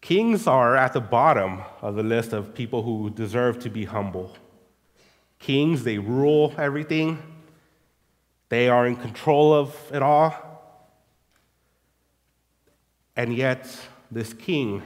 kings 0.00 0.46
are 0.46 0.76
at 0.76 0.92
the 0.92 1.00
bottom 1.00 1.60
of 1.82 1.94
the 1.94 2.02
list 2.02 2.32
of 2.32 2.54
people 2.54 2.82
who 2.82 3.10
deserve 3.10 3.58
to 3.60 3.70
be 3.70 3.84
humble. 3.84 4.34
Kings, 5.38 5.84
they 5.84 5.98
rule 5.98 6.54
everything, 6.58 7.22
they 8.48 8.68
are 8.68 8.86
in 8.86 8.96
control 8.96 9.54
of 9.54 9.74
it 9.92 10.02
all. 10.02 10.34
And 13.16 13.34
yet, 13.34 13.68
this 14.10 14.32
king 14.32 14.82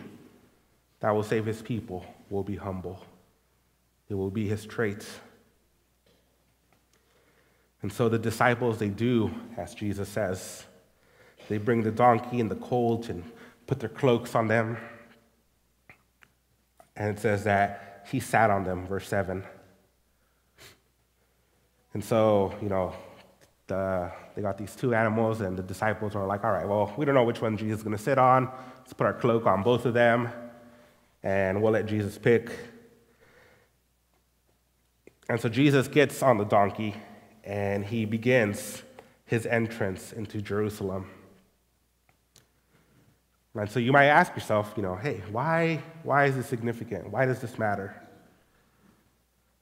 that 1.01 1.11
will 1.11 1.23
save 1.23 1.47
his 1.47 1.63
people 1.63 2.05
will 2.31 2.43
be 2.43 2.57
humble. 2.57 3.01
It 4.09 4.15
will 4.15 4.31
be 4.31 4.49
his 4.49 4.67
trait. 4.67 5.07
And 7.85 7.93
so 7.93 8.09
the 8.09 8.19
disciples, 8.19 8.79
they 8.79 8.89
do 8.89 9.31
as 9.59 9.75
Jesus 9.75 10.09
says. 10.09 10.65
They 11.51 11.59
bring 11.59 11.83
the 11.83 11.91
donkey 11.91 12.41
and 12.41 12.51
the 12.51 12.55
colt 12.55 13.11
and 13.11 13.23
put 13.67 13.79
their 13.79 13.91
cloaks 13.91 14.35
on 14.35 14.49
them. 14.49 14.79
And 16.97 17.15
it 17.15 17.21
says 17.21 17.45
that 17.45 18.07
he 18.11 18.21
sat 18.21 18.49
on 18.49 18.65
them, 18.65 18.87
verse 18.87 19.07
7. 19.07 19.45
And 21.93 22.03
so, 22.03 22.55
you 22.63 22.71
know, 22.71 22.95
the, 23.67 24.11
they 24.35 24.41
got 24.41 24.57
these 24.57 24.75
two 24.75 24.95
animals, 24.95 25.43
and 25.43 25.55
the 25.55 25.63
disciples 25.63 26.17
are 26.17 26.27
like, 26.27 26.43
all 26.43 26.53
right, 26.53 26.67
well, 26.67 26.91
we 26.97 27.05
don't 27.05 27.15
know 27.15 27.25
which 27.25 27.43
one 27.43 27.55
Jesus 27.55 27.81
is 27.81 27.83
going 27.83 27.95
to 27.95 28.03
sit 28.03 28.17
on. 28.17 28.51
Let's 28.79 28.95
put 28.95 29.05
our 29.05 29.13
cloak 29.13 29.45
on 29.45 29.63
both 29.63 29.85
of 29.85 29.93
them, 29.93 30.31
and 31.23 31.61
we'll 31.61 31.73
let 31.73 31.85
Jesus 31.85 32.17
pick. 32.17 32.51
And 35.29 35.39
so 35.39 35.51
Jesus 35.51 35.87
gets 35.87 36.23
on 36.23 36.39
the 36.39 36.45
donkey, 36.45 36.95
and 37.45 37.85
he 37.85 38.05
begins 38.05 38.83
his 39.27 39.47
entrance 39.47 40.13
into 40.13 40.41
Jerusalem. 40.41 41.09
And 43.55 43.71
so 43.71 43.79
you 43.79 43.93
might 43.93 44.07
ask 44.07 44.35
yourself, 44.35 44.75
you 44.77 44.83
know, 44.83 44.97
hey, 44.97 45.23
why, 45.31 45.83
why 46.03 46.25
is 46.25 46.35
this 46.35 46.47
significant? 46.47 47.11
Why 47.11 47.25
does 47.25 47.41
this 47.41 47.59
matter? 47.59 47.95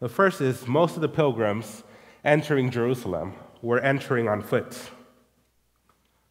The 0.01 0.09
first 0.09 0.41
is 0.41 0.67
most 0.67 0.97
of 0.97 1.03
the 1.03 1.09
pilgrims 1.09 1.85
entering 2.25 2.71
Jerusalem 2.71 3.35
were 3.61 3.81
entering 3.81 4.29
on 4.29 4.43
foot. 4.43 4.77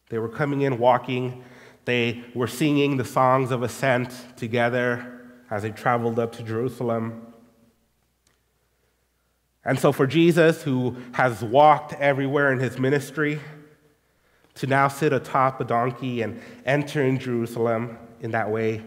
They 0.08 0.18
were 0.18 0.28
coming 0.28 0.62
in 0.62 0.78
walking. 0.78 1.44
They 1.84 2.24
were 2.34 2.46
singing 2.46 2.96
the 2.96 3.04
songs 3.04 3.50
of 3.50 3.62
ascent 3.62 4.10
together 4.36 5.20
as 5.50 5.62
they 5.62 5.70
traveled 5.70 6.18
up 6.18 6.32
to 6.32 6.42
Jerusalem. 6.42 7.31
And 9.64 9.78
so, 9.78 9.92
for 9.92 10.06
Jesus, 10.06 10.62
who 10.62 10.96
has 11.12 11.42
walked 11.42 11.92
everywhere 11.94 12.52
in 12.52 12.58
his 12.58 12.78
ministry, 12.78 13.38
to 14.54 14.66
now 14.66 14.88
sit 14.88 15.12
atop 15.12 15.60
a 15.60 15.64
donkey 15.64 16.22
and 16.22 16.40
enter 16.66 17.02
in 17.02 17.18
Jerusalem 17.18 17.98
in 18.20 18.32
that 18.32 18.50
way 18.50 18.82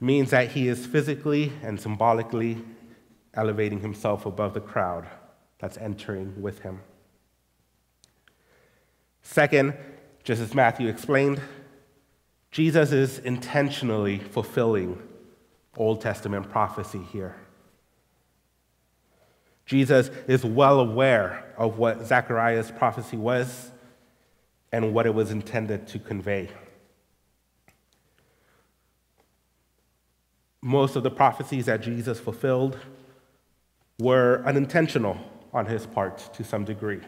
means 0.00 0.30
that 0.30 0.50
he 0.50 0.68
is 0.68 0.84
physically 0.84 1.52
and 1.62 1.80
symbolically 1.80 2.62
elevating 3.34 3.80
himself 3.80 4.26
above 4.26 4.54
the 4.54 4.60
crowd 4.60 5.06
that's 5.58 5.78
entering 5.78 6.42
with 6.42 6.60
him. 6.60 6.80
Second, 9.22 9.74
just 10.22 10.42
as 10.42 10.54
Matthew 10.54 10.88
explained, 10.88 11.40
Jesus 12.50 12.92
is 12.92 13.18
intentionally 13.18 14.18
fulfilling 14.18 15.02
Old 15.76 16.00
Testament 16.00 16.50
prophecy 16.50 17.00
here. 17.12 17.34
Jesus 19.66 20.10
is 20.28 20.44
well 20.44 20.80
aware 20.80 21.44
of 21.56 21.78
what 21.78 22.04
Zechariah's 22.06 22.70
prophecy 22.70 23.16
was 23.16 23.70
and 24.72 24.92
what 24.92 25.06
it 25.06 25.14
was 25.14 25.30
intended 25.30 25.86
to 25.88 25.98
convey. 25.98 26.50
Most 30.60 30.96
of 30.96 31.02
the 31.02 31.10
prophecies 31.10 31.66
that 31.66 31.80
Jesus 31.80 32.18
fulfilled 32.18 32.78
were 34.00 34.42
unintentional 34.44 35.18
on 35.52 35.66
his 35.66 35.86
part 35.86 36.34
to 36.34 36.42
some 36.42 36.64
degree. 36.64 37.00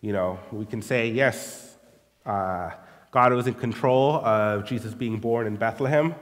You 0.00 0.12
know, 0.12 0.38
we 0.50 0.64
can 0.64 0.80
say, 0.80 1.08
yes, 1.08 1.76
uh, 2.24 2.70
God 3.10 3.32
was 3.32 3.46
in 3.46 3.54
control 3.54 4.16
of 4.24 4.64
Jesus 4.64 4.94
being 4.94 5.18
born 5.18 5.46
in 5.46 5.56
Bethlehem, 5.56 6.14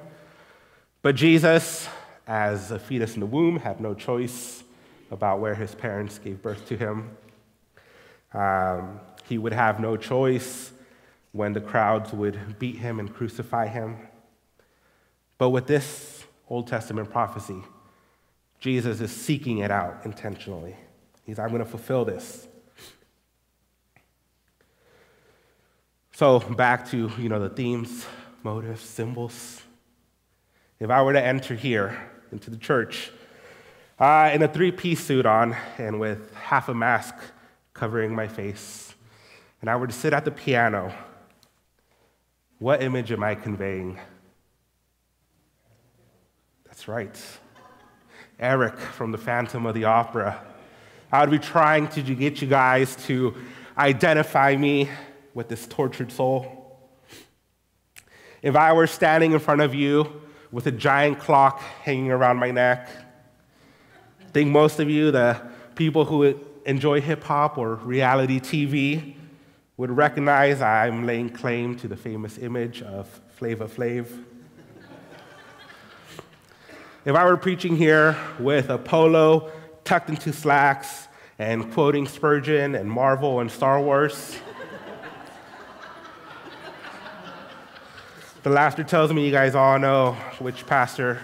but 1.03 1.15
Jesus, 1.15 1.89
as 2.27 2.71
a 2.71 2.79
fetus 2.79 3.15
in 3.15 3.21
the 3.21 3.27
womb, 3.27 3.59
had 3.59 3.81
no 3.81 3.95
choice 3.95 4.64
about 5.11 5.41
where 5.41 5.55
his 5.55 5.75
parents 5.75 6.19
gave 6.19 6.43
birth 6.43 6.67
to 6.69 6.77
him. 6.77 7.17
Um, 8.33 9.01
he 9.29 9.39
would 9.39 9.53
have 9.53 9.81
no 9.81 9.97
choice 9.97 10.73
when 11.33 11.53
the 11.53 11.61
crowds 11.61 12.13
would 12.13 12.59
beat 12.59 12.77
him 12.77 13.01
and 13.01 13.13
crucify 13.13 13.67
him. 13.67 13.97
But 15.39 15.51
with 15.51 15.67
this 15.67 16.25
Old 16.49 16.67
Testament 16.67 17.11
prophecy, 17.11 17.63
Jesus 18.61 19.01
is 19.01 19.11
seeking 19.11 19.59
it 19.59 19.71
out 19.71 20.01
intentionally. 20.05 20.77
He's, 21.25 21.39
I'm 21.39 21.49
going 21.49 21.61
to 21.61 21.69
fulfill 21.69 22.05
this. 22.05 22.47
So 26.13 26.39
back 26.39 26.89
to 26.91 27.11
you 27.19 27.29
know 27.29 27.41
the 27.41 27.49
themes, 27.49 28.07
motives, 28.45 28.83
symbols. 28.83 29.63
If 30.79 30.89
I 30.89 31.03
were 31.03 31.13
to 31.13 31.21
enter 31.23 31.57
here 31.57 32.11
into 32.31 32.51
the 32.51 32.57
church 32.57 33.11
uh, 33.99 34.31
in 34.33 34.43
a 34.43 34.49
three-piece 34.49 35.05
suit 35.05 35.27
on 35.27 35.57
and 35.79 36.01
with 36.01 36.35
half 36.35 36.69
a 36.69 36.75
mask 36.75 37.15
covering 37.73 38.15
my 38.15 38.29
face, 38.29 38.95
and 39.61 39.71
I 39.71 39.77
were 39.77 39.87
to 39.87 39.93
sit 39.93 40.13
at 40.13 40.25
the 40.25 40.31
piano, 40.31 40.93
what 42.59 42.83
image 42.83 43.13
am 43.13 43.23
I 43.23 43.35
conveying? 43.35 43.99
That's 46.65 46.89
right. 46.89 47.17
Erik 48.39 48.79
from 48.79 49.13
the 49.13 49.19
Phantom 49.19 49.65
of 49.67 49.75
the 49.75 49.85
Opera. 49.85 50.45
I 51.13 51.21
would 51.21 51.31
be 51.31 51.39
trying 51.39 51.89
to 51.89 52.03
get 52.03 52.43
you 52.43 52.49
guys 52.49 52.97
to 53.07 53.35
identify 53.79 54.57
me 54.57 54.91
with 55.35 55.49
this 55.49 55.67
tortured 55.67 56.11
soul. 56.11 56.81
If 58.43 58.57
I 58.57 58.73
were 58.73 58.87
standing 58.87 59.33
in 59.33 59.39
front 59.39 59.61
of 59.61 59.75
you 59.75 60.21
with 60.51 60.67
a 60.67 60.73
giant 60.73 61.19
clock 61.19 61.61
hanging 61.61 62.11
around 62.11 62.39
my 62.39 62.51
neck, 62.51 62.89
think 64.35 64.51
most 64.51 64.81
of 64.81 64.91
you, 64.91 65.13
the 65.13 65.41
people 65.77 66.05
who 66.05 66.39
enjoy 66.67 67.01
hip 67.01 67.23
hop 67.23 67.57
or 67.57 67.77
reality 67.77 68.41
TV, 68.41 69.15
would 69.77 69.93
recognize 69.93 70.61
I'm 70.61 71.07
laying 71.07 71.31
claim 71.31 71.77
to 71.77 71.87
the 71.87 71.97
famous 71.97 72.37
image 72.39 72.83
of 72.83 73.09
Flavor 73.37 73.67
Flav. 73.67 74.09
if 77.05 77.15
I 77.15 77.25
were 77.25 77.37
preaching 77.37 77.77
here 77.77 78.17
with 78.41 78.71
a 78.71 78.79
polo 78.79 79.53
tucked 79.85 80.11
into 80.11 80.33
slacks 80.33 81.07
and 81.39 81.73
quoting 81.73 82.09
Spurgeon 82.09 82.75
and 82.75 82.91
Marvel 82.91 83.39
and 83.39 83.49
Star 83.49 83.81
Wars, 83.81 84.37
the 88.43 88.51
laughter 88.51 88.83
tells 88.83 89.13
me 89.13 89.25
you 89.25 89.31
guys 89.31 89.55
all 89.55 89.79
know 89.79 90.15
which 90.41 90.67
pastor 90.67 91.21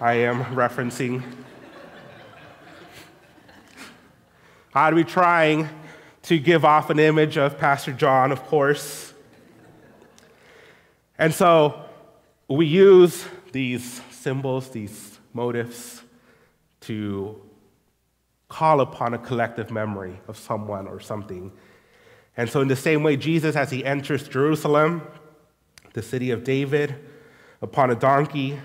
I 0.00 0.14
am 0.14 0.42
referencing. 0.56 1.22
I'd 4.74 4.94
be 4.94 5.04
trying 5.04 5.68
to 6.22 6.38
give 6.38 6.64
off 6.64 6.90
an 6.90 6.98
image 6.98 7.38
of 7.38 7.58
Pastor 7.58 7.92
John, 7.92 8.32
of 8.32 8.42
course. 8.44 9.14
And 11.18 11.32
so 11.32 11.84
we 12.48 12.66
use 12.66 13.24
these 13.52 14.02
symbols, 14.10 14.68
these 14.68 15.18
motifs, 15.32 16.02
to 16.82 17.40
call 18.48 18.80
upon 18.80 19.14
a 19.14 19.18
collective 19.18 19.70
memory 19.70 20.20
of 20.28 20.36
someone 20.36 20.86
or 20.86 21.00
something. 21.00 21.50
And 22.36 22.48
so, 22.48 22.60
in 22.60 22.68
the 22.68 22.76
same 22.76 23.02
way, 23.02 23.16
Jesus, 23.16 23.56
as 23.56 23.70
he 23.70 23.84
enters 23.84 24.28
Jerusalem, 24.28 25.02
the 25.94 26.02
city 26.02 26.30
of 26.30 26.44
David, 26.44 26.94
upon 27.62 27.90
a 27.90 27.94
donkey, 27.94 28.58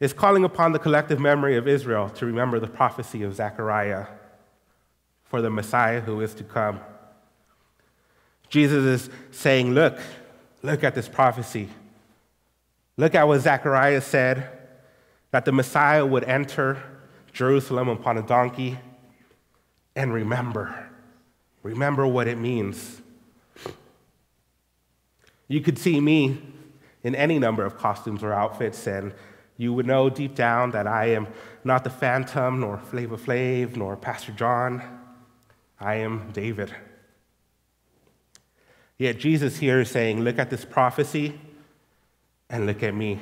is 0.00 0.12
calling 0.12 0.44
upon 0.44 0.72
the 0.72 0.78
collective 0.78 1.20
memory 1.20 1.56
of 1.56 1.68
Israel 1.68 2.08
to 2.10 2.26
remember 2.26 2.58
the 2.58 2.66
prophecy 2.66 3.22
of 3.22 3.34
Zechariah 3.34 4.06
for 5.32 5.40
the 5.40 5.48
Messiah 5.48 6.02
who 6.02 6.20
is 6.20 6.34
to 6.34 6.44
come. 6.44 6.78
Jesus 8.50 8.84
is 8.84 9.10
saying, 9.30 9.72
Look, 9.72 9.98
look 10.62 10.84
at 10.84 10.94
this 10.94 11.08
prophecy. 11.08 11.70
Look 12.98 13.14
at 13.14 13.26
what 13.26 13.40
Zechariah 13.40 14.02
said 14.02 14.50
that 15.30 15.46
the 15.46 15.52
Messiah 15.52 16.04
would 16.04 16.24
enter 16.24 16.82
Jerusalem 17.32 17.88
upon 17.88 18.18
a 18.18 18.22
donkey. 18.22 18.78
And 19.96 20.12
remember, 20.12 20.90
remember 21.62 22.06
what 22.06 22.28
it 22.28 22.36
means. 22.36 23.00
You 25.48 25.62
could 25.62 25.78
see 25.78 25.98
me 25.98 26.42
in 27.02 27.14
any 27.14 27.38
number 27.38 27.64
of 27.64 27.78
costumes 27.78 28.22
or 28.22 28.34
outfits, 28.34 28.86
and 28.86 29.14
you 29.56 29.72
would 29.72 29.86
know 29.86 30.10
deep 30.10 30.34
down 30.34 30.72
that 30.72 30.86
I 30.86 31.06
am 31.06 31.26
not 31.64 31.84
the 31.84 31.90
Phantom, 31.90 32.60
nor 32.60 32.76
Flavor 32.76 33.16
Flav, 33.16 33.76
nor 33.76 33.96
Pastor 33.96 34.32
John. 34.32 34.98
I 35.82 35.96
am 35.96 36.30
David. 36.32 36.72
Yet 38.98 39.18
Jesus 39.18 39.58
here 39.58 39.80
is 39.80 39.90
saying, 39.90 40.20
Look 40.20 40.38
at 40.38 40.48
this 40.48 40.64
prophecy 40.64 41.40
and 42.48 42.66
look 42.66 42.84
at 42.84 42.94
me. 42.94 43.18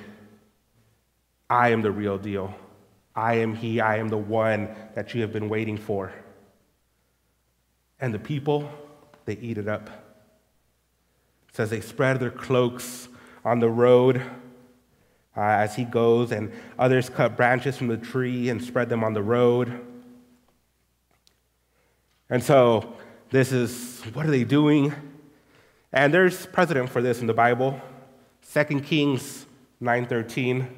I 1.48 1.70
am 1.70 1.80
the 1.80 1.90
real 1.90 2.18
deal. 2.18 2.54
I 3.16 3.36
am 3.36 3.54
He. 3.54 3.80
I 3.80 3.96
am 3.96 4.08
the 4.08 4.18
one 4.18 4.68
that 4.94 5.14
you 5.14 5.22
have 5.22 5.32
been 5.32 5.48
waiting 5.48 5.78
for. 5.78 6.12
And 7.98 8.12
the 8.12 8.18
people, 8.18 8.70
they 9.24 9.38
eat 9.38 9.56
it 9.56 9.66
up. 9.66 9.88
It 11.48 11.56
says 11.56 11.70
they 11.70 11.80
spread 11.80 12.20
their 12.20 12.30
cloaks 12.30 13.08
on 13.42 13.58
the 13.58 13.70
road 13.70 14.22
uh, 15.34 15.40
as 15.40 15.76
he 15.76 15.84
goes, 15.84 16.30
and 16.30 16.52
others 16.78 17.08
cut 17.08 17.38
branches 17.38 17.78
from 17.78 17.86
the 17.86 17.96
tree 17.96 18.50
and 18.50 18.62
spread 18.62 18.90
them 18.90 19.02
on 19.02 19.14
the 19.14 19.22
road. 19.22 19.80
And 22.30 22.42
so 22.42 22.94
this 23.30 23.52
is 23.52 24.00
what 24.14 24.24
are 24.24 24.30
they 24.30 24.44
doing? 24.44 24.94
And 25.92 26.14
there's 26.14 26.46
precedent 26.46 26.88
for 26.88 27.02
this 27.02 27.20
in 27.20 27.26
the 27.26 27.34
Bible. 27.34 27.80
2 28.52 28.80
Kings 28.80 29.46
9:13 29.82 30.68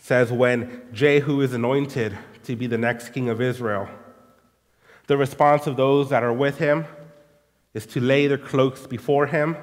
says 0.00 0.32
when 0.32 0.88
Jehu 0.92 1.42
is 1.42 1.52
anointed 1.52 2.16
to 2.44 2.56
be 2.56 2.66
the 2.66 2.78
next 2.78 3.10
king 3.10 3.28
of 3.28 3.40
Israel, 3.40 3.88
the 5.06 5.16
response 5.16 5.66
of 5.66 5.76
those 5.76 6.08
that 6.10 6.22
are 6.22 6.32
with 6.32 6.58
him 6.58 6.86
is 7.74 7.86
to 7.86 8.00
lay 8.00 8.26
their 8.26 8.38
cloaks 8.38 8.86
before 8.86 9.26
him. 9.26 9.56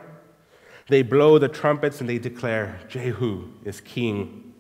They 0.88 1.02
blow 1.02 1.38
the 1.40 1.50
trumpets 1.50 2.00
and 2.00 2.10
they 2.10 2.20
declare, 2.20 2.80
Jehu 2.88 3.50
is 3.64 3.82
king. 3.82 4.54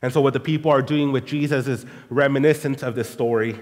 And 0.00 0.12
so, 0.12 0.20
what 0.20 0.32
the 0.32 0.40
people 0.40 0.70
are 0.70 0.82
doing 0.82 1.10
with 1.10 1.26
Jesus 1.26 1.66
is 1.66 1.84
reminiscent 2.08 2.82
of 2.82 2.94
this 2.94 3.10
story. 3.10 3.58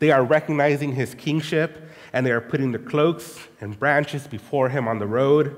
They 0.00 0.10
are 0.10 0.24
recognizing 0.24 0.94
his 0.94 1.14
kingship 1.14 1.90
and 2.12 2.26
they 2.26 2.32
are 2.32 2.40
putting 2.40 2.72
the 2.72 2.78
cloaks 2.78 3.38
and 3.60 3.78
branches 3.78 4.26
before 4.26 4.70
him 4.70 4.88
on 4.88 4.98
the 4.98 5.06
road. 5.06 5.56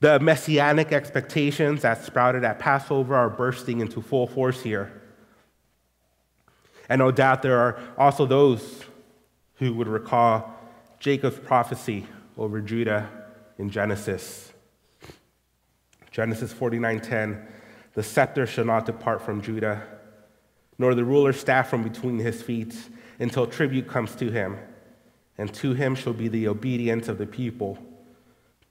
The 0.00 0.20
messianic 0.20 0.92
expectations 0.92 1.82
that 1.82 2.04
sprouted 2.04 2.44
at 2.44 2.58
Passover 2.58 3.16
are 3.16 3.30
bursting 3.30 3.80
into 3.80 4.02
full 4.02 4.26
force 4.26 4.62
here. 4.62 5.02
And 6.88 6.98
no 6.98 7.10
doubt 7.10 7.42
there 7.42 7.58
are 7.58 7.80
also 7.96 8.26
those 8.26 8.84
who 9.54 9.72
would 9.74 9.88
recall 9.88 10.54
Jacob's 11.00 11.38
prophecy 11.38 12.06
over 12.36 12.60
Judah 12.60 13.08
in 13.58 13.70
Genesis. 13.70 14.52
Genesis 16.10 16.52
49:10, 16.52 17.46
the 17.94 18.02
scepter 18.02 18.46
shall 18.46 18.66
not 18.66 18.84
depart 18.84 19.22
from 19.22 19.40
Judah, 19.40 19.82
nor 20.78 20.94
the 20.94 21.04
ruler's 21.04 21.40
staff 21.40 21.70
from 21.70 21.82
between 21.82 22.18
his 22.18 22.42
feet 22.42 22.74
until 23.22 23.46
tribute 23.46 23.86
comes 23.86 24.16
to 24.16 24.30
him, 24.30 24.58
and 25.38 25.54
to 25.54 25.74
him 25.74 25.94
shall 25.94 26.12
be 26.12 26.28
the 26.28 26.48
obedience 26.48 27.08
of 27.08 27.18
the 27.18 27.26
people. 27.26 27.78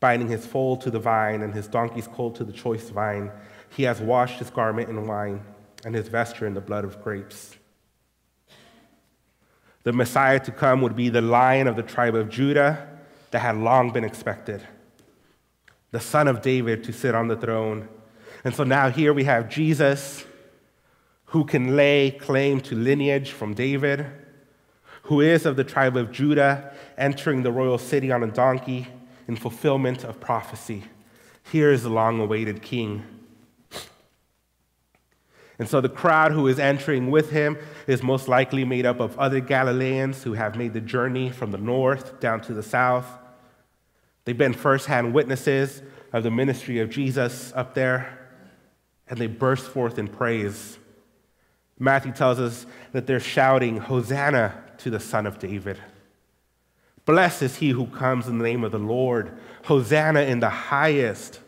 Binding 0.01 0.27
his 0.27 0.45
foal 0.45 0.75
to 0.77 0.91
the 0.91 0.99
vine 0.99 1.41
and 1.41 1.53
his 1.53 1.67
donkey's 1.67 2.07
colt 2.07 2.35
to 2.35 2.43
the 2.43 2.51
choice 2.51 2.89
vine, 2.89 3.31
he 3.69 3.83
has 3.83 4.01
washed 4.01 4.39
his 4.39 4.49
garment 4.49 4.89
in 4.89 5.07
wine 5.07 5.41
and 5.85 5.95
his 5.95 6.09
vesture 6.09 6.45
in 6.45 6.53
the 6.53 6.61
blood 6.61 6.83
of 6.83 7.01
grapes. 7.01 7.55
The 9.83 9.93
Messiah 9.93 10.39
to 10.41 10.51
come 10.51 10.81
would 10.81 10.95
be 10.95 11.09
the 11.09 11.21
lion 11.21 11.67
of 11.67 11.75
the 11.75 11.83
tribe 11.83 12.15
of 12.15 12.29
Judah 12.29 12.87
that 13.31 13.39
had 13.39 13.55
long 13.57 13.91
been 13.91 14.03
expected, 14.03 14.61
the 15.91 15.99
son 15.99 16.27
of 16.27 16.41
David 16.41 16.83
to 16.83 16.91
sit 16.91 17.15
on 17.15 17.29
the 17.29 17.37
throne. 17.37 17.87
And 18.43 18.53
so 18.53 18.63
now 18.63 18.89
here 18.89 19.13
we 19.13 19.23
have 19.23 19.49
Jesus 19.49 20.25
who 21.25 21.45
can 21.45 21.77
lay 21.77 22.11
claim 22.11 22.59
to 22.61 22.75
lineage 22.75 23.31
from 23.31 23.53
David 23.53 24.05
who 25.03 25.21
is 25.21 25.45
of 25.45 25.55
the 25.55 25.63
tribe 25.63 25.97
of 25.97 26.11
Judah, 26.11 26.73
entering 26.97 27.43
the 27.43 27.51
royal 27.51 27.77
city 27.77 28.11
on 28.11 28.23
a 28.23 28.27
donkey 28.27 28.87
in 29.27 29.35
fulfillment 29.35 30.03
of 30.03 30.19
prophecy. 30.19 30.83
Here 31.51 31.71
is 31.71 31.83
the 31.83 31.89
long 31.89 32.19
awaited 32.19 32.61
king. 32.61 33.03
And 35.57 35.69
so 35.69 35.79
the 35.79 35.89
crowd 35.89 36.31
who 36.31 36.47
is 36.47 36.57
entering 36.57 37.11
with 37.11 37.29
him 37.29 37.57
is 37.85 38.01
most 38.01 38.27
likely 38.27 38.65
made 38.65 38.85
up 38.85 38.99
of 38.99 39.17
other 39.19 39.39
Galileans 39.39 40.23
who 40.23 40.33
have 40.33 40.55
made 40.55 40.73
the 40.73 40.81
journey 40.81 41.29
from 41.29 41.51
the 41.51 41.57
north 41.57 42.19
down 42.19 42.41
to 42.41 42.53
the 42.53 42.63
south. 42.63 43.05
They've 44.25 44.37
been 44.37 44.53
firsthand 44.53 45.13
witnesses 45.13 45.83
of 46.13 46.23
the 46.23 46.31
ministry 46.31 46.79
of 46.79 46.89
Jesus 46.89 47.53
up 47.55 47.75
there, 47.75 48.17
and 49.07 49.19
they 49.19 49.27
burst 49.27 49.67
forth 49.67 49.99
in 49.99 50.07
praise. 50.07 50.79
Matthew 51.77 52.11
tells 52.11 52.39
us 52.39 52.65
that 52.91 53.05
they're 53.07 53.19
shouting, 53.19 53.77
Hosanna 53.77 54.63
to 54.83 54.89
the 54.89 54.99
Son 54.99 55.25
of 55.25 55.39
David. 55.39 55.79
Blessed 57.05 57.43
is 57.43 57.55
he 57.57 57.69
who 57.69 57.87
comes 57.87 58.27
in 58.27 58.37
the 58.37 58.43
name 58.43 58.63
of 58.63 58.71
the 58.71 58.79
Lord. 58.79 59.37
Hosanna 59.65 60.21
in 60.21 60.39
the 60.39 60.49
highest. 60.49 61.39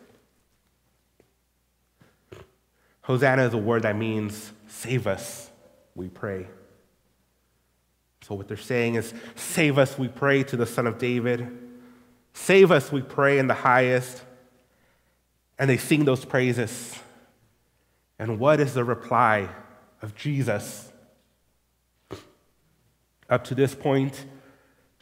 Hosanna 3.02 3.46
is 3.46 3.54
a 3.54 3.58
word 3.58 3.82
that 3.82 3.96
means 3.96 4.52
save 4.66 5.06
us, 5.06 5.50
we 5.94 6.08
pray. 6.08 6.46
So, 8.22 8.34
what 8.34 8.48
they're 8.48 8.56
saying 8.56 8.94
is, 8.94 9.12
save 9.34 9.78
us, 9.78 9.98
we 9.98 10.08
pray 10.08 10.42
to 10.44 10.56
the 10.56 10.66
Son 10.66 10.86
of 10.86 10.98
David. 10.98 11.46
Save 12.32 12.72
us, 12.72 12.90
we 12.90 13.02
pray 13.02 13.38
in 13.38 13.46
the 13.46 13.54
highest. 13.54 14.22
And 15.58 15.68
they 15.68 15.76
sing 15.76 16.04
those 16.04 16.24
praises. 16.24 16.98
And 18.18 18.38
what 18.38 18.60
is 18.60 18.74
the 18.74 18.84
reply 18.84 19.48
of 20.00 20.14
Jesus? 20.14 20.90
Up 23.34 23.42
to 23.42 23.54
this 23.56 23.74
point, 23.74 24.26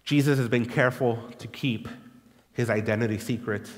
Jesus 0.05 0.39
has 0.39 0.49
been 0.49 0.65
careful 0.65 1.23
to 1.37 1.47
keep 1.47 1.87
his 2.55 2.71
identity 2.71 3.19
secret. 3.19 3.69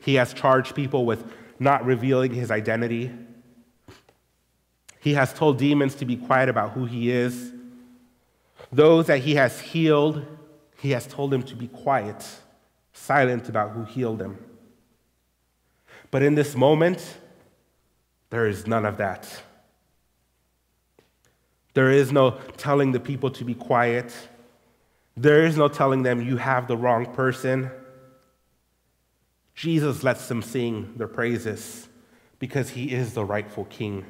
He 0.00 0.14
has 0.14 0.32
charged 0.32 0.74
people 0.74 1.04
with 1.04 1.30
not 1.58 1.84
revealing 1.84 2.32
his 2.32 2.50
identity. 2.50 3.10
He 5.00 5.12
has 5.12 5.34
told 5.34 5.58
demons 5.58 5.94
to 5.96 6.06
be 6.06 6.16
quiet 6.16 6.48
about 6.48 6.70
who 6.70 6.86
he 6.86 7.10
is. 7.10 7.52
Those 8.72 9.08
that 9.08 9.18
he 9.18 9.34
has 9.34 9.60
healed, 9.60 10.24
he 10.78 10.92
has 10.92 11.06
told 11.06 11.30
them 11.30 11.42
to 11.42 11.54
be 11.54 11.68
quiet, 11.68 12.26
silent 12.94 13.50
about 13.50 13.72
who 13.72 13.84
healed 13.84 14.20
them. 14.20 14.38
But 16.10 16.22
in 16.22 16.34
this 16.34 16.56
moment, 16.56 17.18
there 18.30 18.46
is 18.46 18.66
none 18.66 18.86
of 18.86 18.96
that. 18.96 19.42
There 21.78 21.92
is 21.92 22.10
no 22.10 22.32
telling 22.56 22.90
the 22.90 22.98
people 22.98 23.30
to 23.30 23.44
be 23.44 23.54
quiet. 23.54 24.12
There 25.16 25.46
is 25.46 25.56
no 25.56 25.68
telling 25.68 26.02
them 26.02 26.20
you 26.20 26.36
have 26.36 26.66
the 26.66 26.76
wrong 26.76 27.06
person. 27.14 27.70
Jesus 29.54 30.02
lets 30.02 30.26
them 30.26 30.42
sing 30.42 30.94
their 30.96 31.06
praises 31.06 31.88
because 32.40 32.70
he 32.70 32.90
is 32.90 33.14
the 33.14 33.24
rightful 33.24 33.64
king. 33.66 34.04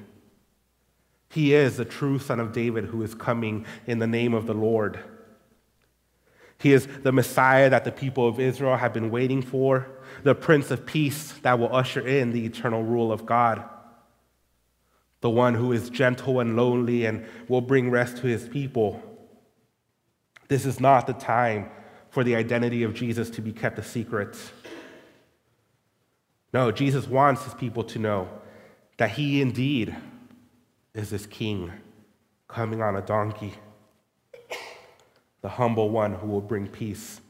He 1.29 1.53
is 1.53 1.77
the 1.77 1.85
true 1.85 2.19
son 2.19 2.41
of 2.41 2.55
David 2.55 2.87
who 2.87 3.03
is 3.03 3.15
coming 3.15 3.67
in 3.87 3.99
the 3.99 4.07
name 4.07 4.33
of 4.33 4.47
the 4.47 4.55
Lord. 4.55 5.01
He 6.57 6.73
is 6.73 6.89
the 7.03 7.13
Messiah 7.13 7.69
that 7.69 7.85
the 7.85 7.93
people 7.93 8.27
of 8.27 8.41
Israel 8.41 8.79
have 8.79 8.95
been 8.95 9.11
waiting 9.11 9.43
for, 9.43 9.87
the 10.23 10.35
Prince 10.35 10.71
of 10.71 10.87
Peace 10.87 11.33
that 11.43 11.59
will 11.59 11.77
usher 11.77 12.01
in 12.01 12.33
the 12.33 12.47
eternal 12.47 12.83
rule 12.83 13.13
of 13.13 13.27
God, 13.27 13.63
the 15.21 15.31
one 15.31 15.55
who 15.55 15.73
is 15.73 15.91
gentle 15.91 16.41
and 16.41 16.57
lonely 16.57 17.05
and 17.05 17.25
will 17.49 17.61
bring 17.61 17.91
rest 17.91 18.19
to 18.19 18.27
his 18.27 18.49
people. 18.49 19.03
This 20.49 20.65
is 20.65 20.81
not 20.81 21.07
the 21.07 21.13
time 21.13 21.69
for 22.11 22.25
the 22.25 22.37
identity 22.37 22.83
of 22.83 22.95
Jesus 22.95 23.29
to 23.31 23.43
be 23.43 23.53
kept 23.53 23.79
a 23.79 23.83
secret. 23.83 24.37
No, 26.53 26.71
Jesus 26.71 27.07
wants 27.07 27.45
his 27.45 27.55
people 27.55 27.85
to 27.85 27.99
know 27.99 28.29
that 28.97 29.11
he 29.11 29.41
indeed 29.41 29.95
is 30.95 31.11
this 31.11 31.27
king 31.27 31.73
coming 32.49 32.81
on 32.81 32.97
a 32.97 33.03
donkey, 33.03 33.55
the 35.43 35.49
humble 35.49 35.91
one 35.91 36.15
who 36.15 36.27
will 36.27 36.41
bring 36.41 36.67
peace 36.67 37.21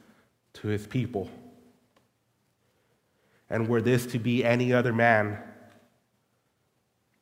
to 0.55 0.69
his 0.69 0.87
people. 0.87 1.29
And 3.51 3.67
were 3.67 3.81
this 3.81 4.07
to 4.07 4.19
be 4.19 4.45
any 4.45 4.73
other 4.73 4.93
man 4.93 5.39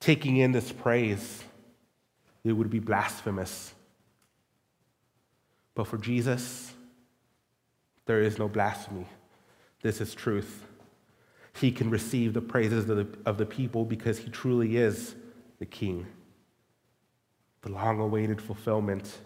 taking 0.01 0.37
in 0.37 0.53
this 0.53 0.73
praise, 0.73 1.43
it 2.45 2.53
would 2.53 2.71
be 2.71 2.79
blasphemous. 2.79 3.73
But 5.75 5.87
for 5.87 5.99
Jesus, 5.99 6.73
there 8.07 8.23
is 8.23 8.39
no 8.39 8.49
blasphemy. 8.49 9.07
This 9.83 10.01
is 10.01 10.15
truth. 10.15 10.65
He 11.55 11.73
can 11.73 11.91
receive 11.91 12.35
the 12.35 12.41
praises 12.41 12.89
of 12.89 12.97
the, 12.97 13.09
of 13.29 13.39
the 13.39 13.47
people 13.47 13.85
because 13.85 14.19
he 14.19 14.31
truly 14.31 14.77
is 14.77 15.15
the 15.59 15.67
king 15.67 16.07
the 17.67 17.73
long 17.73 17.99
awaited 17.99 18.41
fulfillment 18.41 19.19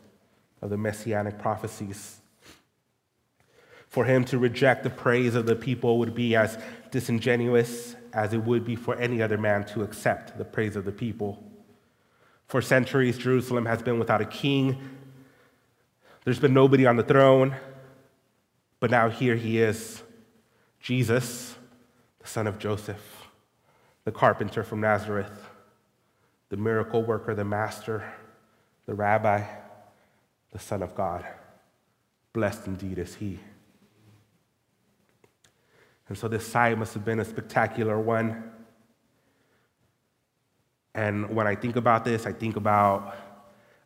of 0.63 0.71
the 0.71 0.77
messianic 0.77 1.39
prophecies. 1.39 2.20
For 3.91 4.05
him 4.05 4.25
to 4.27 4.39
reject 4.39 4.85
the 4.85 4.91
praise 4.91 5.35
of 5.35 5.47
the 5.47 5.57
people 5.57 5.99
would 5.99 6.15
be 6.15 6.37
as 6.37 6.57
disingenuous 6.91 7.97
as 8.13 8.33
it 8.33 8.39
would 8.39 8.65
be 8.65 8.77
for 8.77 8.97
any 8.97 9.21
other 9.21 9.37
man 9.37 9.65
to 9.65 9.83
accept 9.83 10.39
the 10.39 10.45
praise 10.45 10.77
of 10.77 10.85
the 10.85 10.93
people. 10.93 11.43
For 12.47 12.63
centuries, 12.63 13.19
Jerusalem 13.19 13.67
has 13.67 13.83
been 13.83 13.99
without 13.99 14.21
a 14.21 14.25
king. 14.25 14.79
There's 16.25 16.39
been 16.39 16.55
nobody 16.55 16.87
on 16.87 16.97
the 16.97 17.03
throne. 17.03 17.57
But 18.79 18.91
now 18.91 19.11
here 19.11 19.37
he 19.37 19.61
is, 19.61 20.03
Jesus, 20.81 21.57
the 22.21 22.27
son 22.27 22.47
of 22.47 22.59
Joseph, 22.59 23.27
the 24.05 24.13
carpenter 24.13 24.63
from 24.63 24.81
Nazareth, 24.81 25.49
the 26.49 26.57
miracle 26.57 27.03
worker, 27.03 27.35
the 27.35 27.45
master, 27.45 28.05
the 28.87 28.95
rabbi, 28.95 29.45
the 30.53 30.59
Son 30.59 30.83
of 30.83 30.95
God. 30.95 31.25
Blessed 32.33 32.67
indeed 32.67 32.99
is 32.99 33.17
he. 33.17 33.39
And 36.11 36.19
so 36.19 36.27
this 36.27 36.45
sight 36.45 36.77
must 36.77 36.93
have 36.95 37.05
been 37.05 37.21
a 37.21 37.25
spectacular 37.25 37.97
one. 37.97 38.51
And 40.93 41.31
when 41.37 41.47
I 41.47 41.55
think 41.55 41.77
about 41.77 42.05
this, 42.05 42.27
I 42.27 42.33
think 42.33 42.57
about 42.57 43.15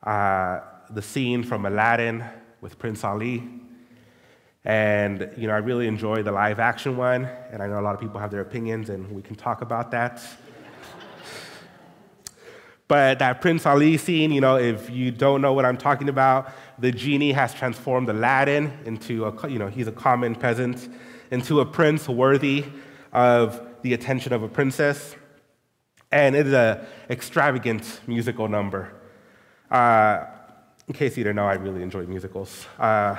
uh, 0.03 0.61
the 0.89 1.03
scene 1.03 1.43
from 1.43 1.67
Aladdin 1.67 2.25
with 2.63 2.79
Prince 2.79 3.05
Ali. 3.05 3.47
And, 4.65 5.31
you 5.37 5.47
know, 5.47 5.53
I 5.53 5.59
really 5.59 5.87
enjoy 5.87 6.23
the 6.23 6.33
live 6.33 6.61
action 6.61 6.97
one. 6.97 7.27
And 7.53 7.63
I 7.63 7.67
know 7.67 7.79
a 7.79 7.83
lot 7.83 7.95
of 7.95 8.01
people 8.01 8.19
have 8.19 8.31
their 8.31 8.41
opinions, 8.41 8.89
and 8.89 9.13
we 9.13 9.21
can 9.21 9.37
talk 9.37 9.61
about 9.61 9.91
that. 9.91 10.23
But 12.87 13.19
that 13.19 13.41
Prince 13.41 13.65
Ali 13.65 13.97
scene, 13.97 14.31
you 14.31 14.43
know, 14.43 14.57
if 14.57 14.91
you 14.91 15.11
don't 15.11 15.41
know 15.41 15.55
what 15.55 15.65
I'm 15.65 15.79
talking 15.79 16.11
about, 16.11 16.53
the 16.79 16.93
genie 16.93 17.33
has 17.33 17.55
transformed 17.55 18.11
Aladdin 18.11 18.71
into 18.85 19.25
a, 19.25 19.49
you 19.49 19.59
know, 19.59 19.69
he's 19.69 19.89
a 19.89 19.93
common 19.93 20.35
peasant, 20.35 20.91
into 21.35 21.61
a 21.61 21.67
prince 21.67 22.09
worthy 22.09 22.65
of 23.13 23.61
the 23.83 23.93
attention 23.93 24.33
of 24.33 24.43
a 24.43 24.49
princess. 24.49 25.15
And 26.11 26.35
it 26.35 26.47
is 26.47 26.53
an 26.55 26.87
extravagant 27.11 28.01
musical 28.07 28.49
number. 28.49 28.95
Uh, 29.71 30.25
in 30.89 30.95
case 30.95 31.17
you 31.17 31.25
didn't 31.25 31.37
know, 31.37 31.47
I 31.47 31.55
really 31.55 31.83
enjoy 31.83 32.07
musicals. 32.07 32.67
Uh, 32.79 33.17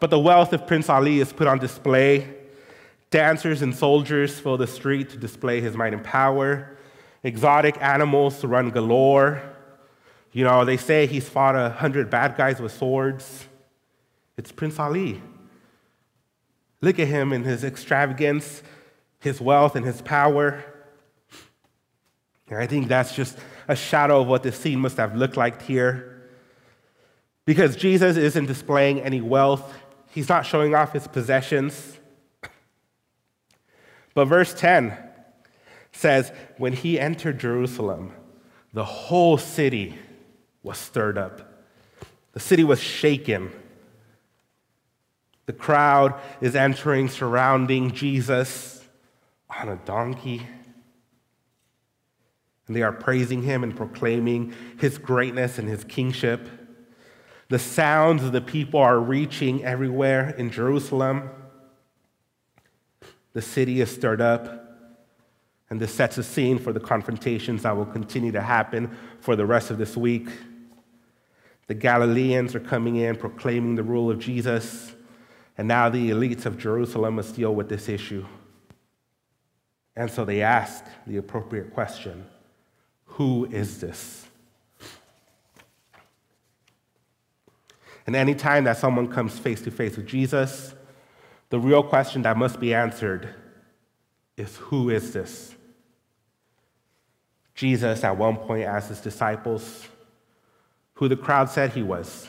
but 0.00 0.10
the 0.10 0.18
wealth 0.18 0.52
of 0.52 0.66
Prince 0.66 0.88
Ali 0.88 1.20
is 1.20 1.32
put 1.32 1.46
on 1.46 1.58
display. 1.58 2.34
Dancers 3.10 3.62
and 3.62 3.74
soldiers 3.74 4.40
fill 4.40 4.56
the 4.56 4.66
street 4.66 5.10
to 5.10 5.16
display 5.16 5.60
his 5.60 5.76
might 5.76 5.92
and 5.92 6.02
power 6.02 6.76
exotic 7.26 7.76
animals 7.82 8.44
run 8.44 8.70
galore. 8.70 9.42
You 10.32 10.44
know, 10.44 10.64
they 10.64 10.76
say 10.76 11.06
he's 11.06 11.28
fought 11.28 11.56
a 11.56 11.70
hundred 11.70 12.08
bad 12.08 12.36
guys 12.36 12.60
with 12.60 12.72
swords. 12.72 13.46
It's 14.36 14.52
Prince 14.52 14.78
Ali. 14.78 15.20
Look 16.86 17.00
at 17.00 17.08
him 17.08 17.32
in 17.32 17.42
his 17.42 17.64
extravagance, 17.64 18.62
his 19.18 19.40
wealth, 19.40 19.74
and 19.74 19.84
his 19.84 20.00
power. 20.02 20.62
And 22.48 22.60
I 22.60 22.68
think 22.68 22.86
that's 22.86 23.12
just 23.12 23.36
a 23.66 23.74
shadow 23.74 24.20
of 24.20 24.28
what 24.28 24.44
this 24.44 24.56
scene 24.56 24.78
must 24.78 24.96
have 24.96 25.16
looked 25.16 25.36
like 25.36 25.62
here. 25.62 26.22
Because 27.44 27.74
Jesus 27.74 28.16
isn't 28.16 28.46
displaying 28.46 29.00
any 29.00 29.20
wealth, 29.20 29.74
he's 30.12 30.28
not 30.28 30.46
showing 30.46 30.76
off 30.76 30.92
his 30.92 31.08
possessions. 31.08 31.98
But 34.14 34.26
verse 34.26 34.54
10 34.54 34.96
says, 35.90 36.30
When 36.56 36.72
he 36.72 37.00
entered 37.00 37.40
Jerusalem, 37.40 38.12
the 38.72 38.84
whole 38.84 39.38
city 39.38 39.98
was 40.62 40.78
stirred 40.78 41.18
up. 41.18 41.64
The 42.30 42.38
city 42.38 42.62
was 42.62 42.80
shaken. 42.80 43.50
The 45.46 45.52
crowd 45.52 46.20
is 46.40 46.54
entering, 46.56 47.08
surrounding 47.08 47.92
Jesus 47.92 48.84
on 49.48 49.68
a 49.68 49.76
donkey. 49.76 50.46
And 52.66 52.74
they 52.74 52.82
are 52.82 52.92
praising 52.92 53.42
him 53.42 53.62
and 53.62 53.76
proclaiming 53.76 54.52
his 54.78 54.98
greatness 54.98 55.58
and 55.58 55.68
his 55.68 55.84
kingship. 55.84 56.48
The 57.48 57.60
sounds 57.60 58.24
of 58.24 58.32
the 58.32 58.40
people 58.40 58.80
are 58.80 58.98
reaching 58.98 59.64
everywhere 59.64 60.30
in 60.30 60.50
Jerusalem. 60.50 61.30
The 63.34 63.42
city 63.42 63.80
is 63.80 63.90
stirred 63.94 64.20
up. 64.20 64.64
And 65.70 65.80
this 65.80 65.94
sets 65.94 66.18
a 66.18 66.24
scene 66.24 66.58
for 66.58 66.72
the 66.72 66.80
confrontations 66.80 67.62
that 67.62 67.76
will 67.76 67.86
continue 67.86 68.32
to 68.32 68.40
happen 68.40 68.96
for 69.20 69.36
the 69.36 69.46
rest 69.46 69.70
of 69.70 69.78
this 69.78 69.96
week. 69.96 70.28
The 71.68 71.74
Galileans 71.74 72.54
are 72.54 72.60
coming 72.60 72.96
in 72.96 73.16
proclaiming 73.16 73.74
the 73.74 73.82
rule 73.82 74.10
of 74.10 74.18
Jesus, 74.18 74.92
and 75.58 75.66
now 75.66 75.88
the 75.88 76.10
elites 76.10 76.46
of 76.46 76.58
Jerusalem 76.58 77.16
must 77.16 77.34
deal 77.34 77.54
with 77.54 77.68
this 77.68 77.88
issue. 77.88 78.24
And 79.94 80.10
so 80.10 80.24
they 80.24 80.42
ask 80.42 80.84
the 81.06 81.16
appropriate 81.16 81.72
question 81.72 82.26
Who 83.06 83.46
is 83.46 83.80
this? 83.80 84.26
And 88.06 88.14
anytime 88.14 88.64
that 88.64 88.76
someone 88.76 89.08
comes 89.08 89.38
face 89.38 89.60
to 89.62 89.70
face 89.70 89.96
with 89.96 90.06
Jesus, 90.06 90.74
the 91.48 91.58
real 91.58 91.82
question 91.82 92.22
that 92.22 92.36
must 92.36 92.60
be 92.60 92.74
answered 92.74 93.34
is 94.36 94.56
Who 94.56 94.90
is 94.90 95.12
this? 95.12 95.54
Jesus 97.54 98.04
at 98.04 98.16
one 98.18 98.36
point 98.36 98.64
asked 98.64 98.90
his 98.90 99.00
disciples 99.00 99.88
who 100.94 101.08
the 101.08 101.16
crowd 101.16 101.48
said 101.48 101.70
he 101.70 101.82
was. 101.82 102.28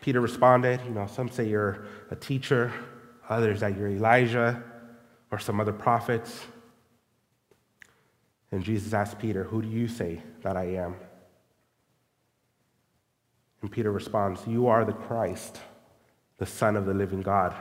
Peter 0.00 0.20
responded, 0.20 0.80
You 0.84 0.90
know, 0.90 1.06
some 1.06 1.30
say 1.30 1.48
you're 1.48 1.86
a 2.10 2.16
teacher, 2.16 2.72
others 3.28 3.60
that 3.60 3.76
you're 3.76 3.88
Elijah 3.88 4.62
or 5.30 5.38
some 5.38 5.60
other 5.60 5.72
prophets. 5.72 6.40
And 8.52 8.64
Jesus 8.64 8.92
asked 8.92 9.18
Peter, 9.18 9.44
Who 9.44 9.62
do 9.62 9.68
you 9.68 9.88
say 9.88 10.22
that 10.42 10.56
I 10.56 10.64
am? 10.76 10.96
And 13.62 13.70
Peter 13.70 13.92
responds, 13.92 14.46
You 14.46 14.68
are 14.68 14.84
the 14.84 14.92
Christ, 14.92 15.60
the 16.38 16.46
Son 16.46 16.76
of 16.76 16.86
the 16.86 16.94
living 16.94 17.20
God. 17.20 17.54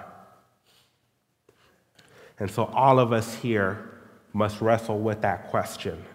And 2.39 2.49
so 2.49 2.65
all 2.65 2.99
of 2.99 3.11
us 3.11 3.35
here 3.35 3.89
must 4.31 4.61
wrestle 4.61 4.99
with 4.99 5.21
that 5.21 5.49
question 5.49 6.05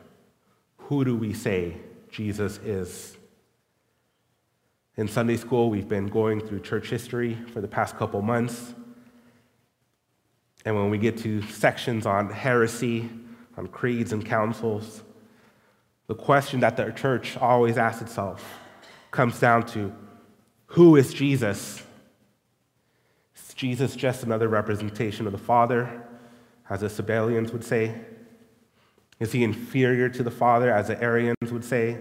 who 0.88 1.04
do 1.04 1.16
we 1.16 1.32
say 1.32 1.76
Jesus 2.10 2.58
is? 2.58 3.16
In 4.96 5.08
Sunday 5.08 5.36
school, 5.36 5.70
we've 5.70 5.88
been 5.88 6.06
going 6.06 6.40
through 6.40 6.60
church 6.60 6.88
history 6.88 7.36
for 7.52 7.60
the 7.60 7.66
past 7.66 7.96
couple 7.96 8.22
months. 8.22 8.74
And 10.64 10.76
when 10.76 10.88
we 10.88 10.98
get 10.98 11.18
to 11.18 11.42
sections 11.42 12.06
on 12.06 12.30
heresy, 12.30 13.10
on 13.56 13.66
creeds 13.66 14.12
and 14.12 14.24
councils, 14.24 15.02
the 16.06 16.14
question 16.14 16.60
that 16.60 16.76
the 16.76 16.92
church 16.92 17.36
always 17.36 17.76
asks 17.76 18.02
itself 18.02 18.60
comes 19.10 19.40
down 19.40 19.66
to 19.66 19.92
who 20.66 20.94
is 20.94 21.12
Jesus? 21.12 21.82
Is 23.36 23.54
Jesus 23.54 23.96
just 23.96 24.22
another 24.22 24.46
representation 24.46 25.26
of 25.26 25.32
the 25.32 25.38
Father, 25.38 26.04
as 26.70 26.80
the 26.80 26.86
Sabellians 26.86 27.52
would 27.52 27.64
say? 27.64 28.00
Is 29.18 29.32
he 29.32 29.42
inferior 29.42 30.08
to 30.08 30.22
the 30.22 30.30
Father, 30.30 30.70
as 30.70 30.86
the 30.86 31.02
Arians 31.02 31.50
would 31.50 31.64
say? 31.64 31.98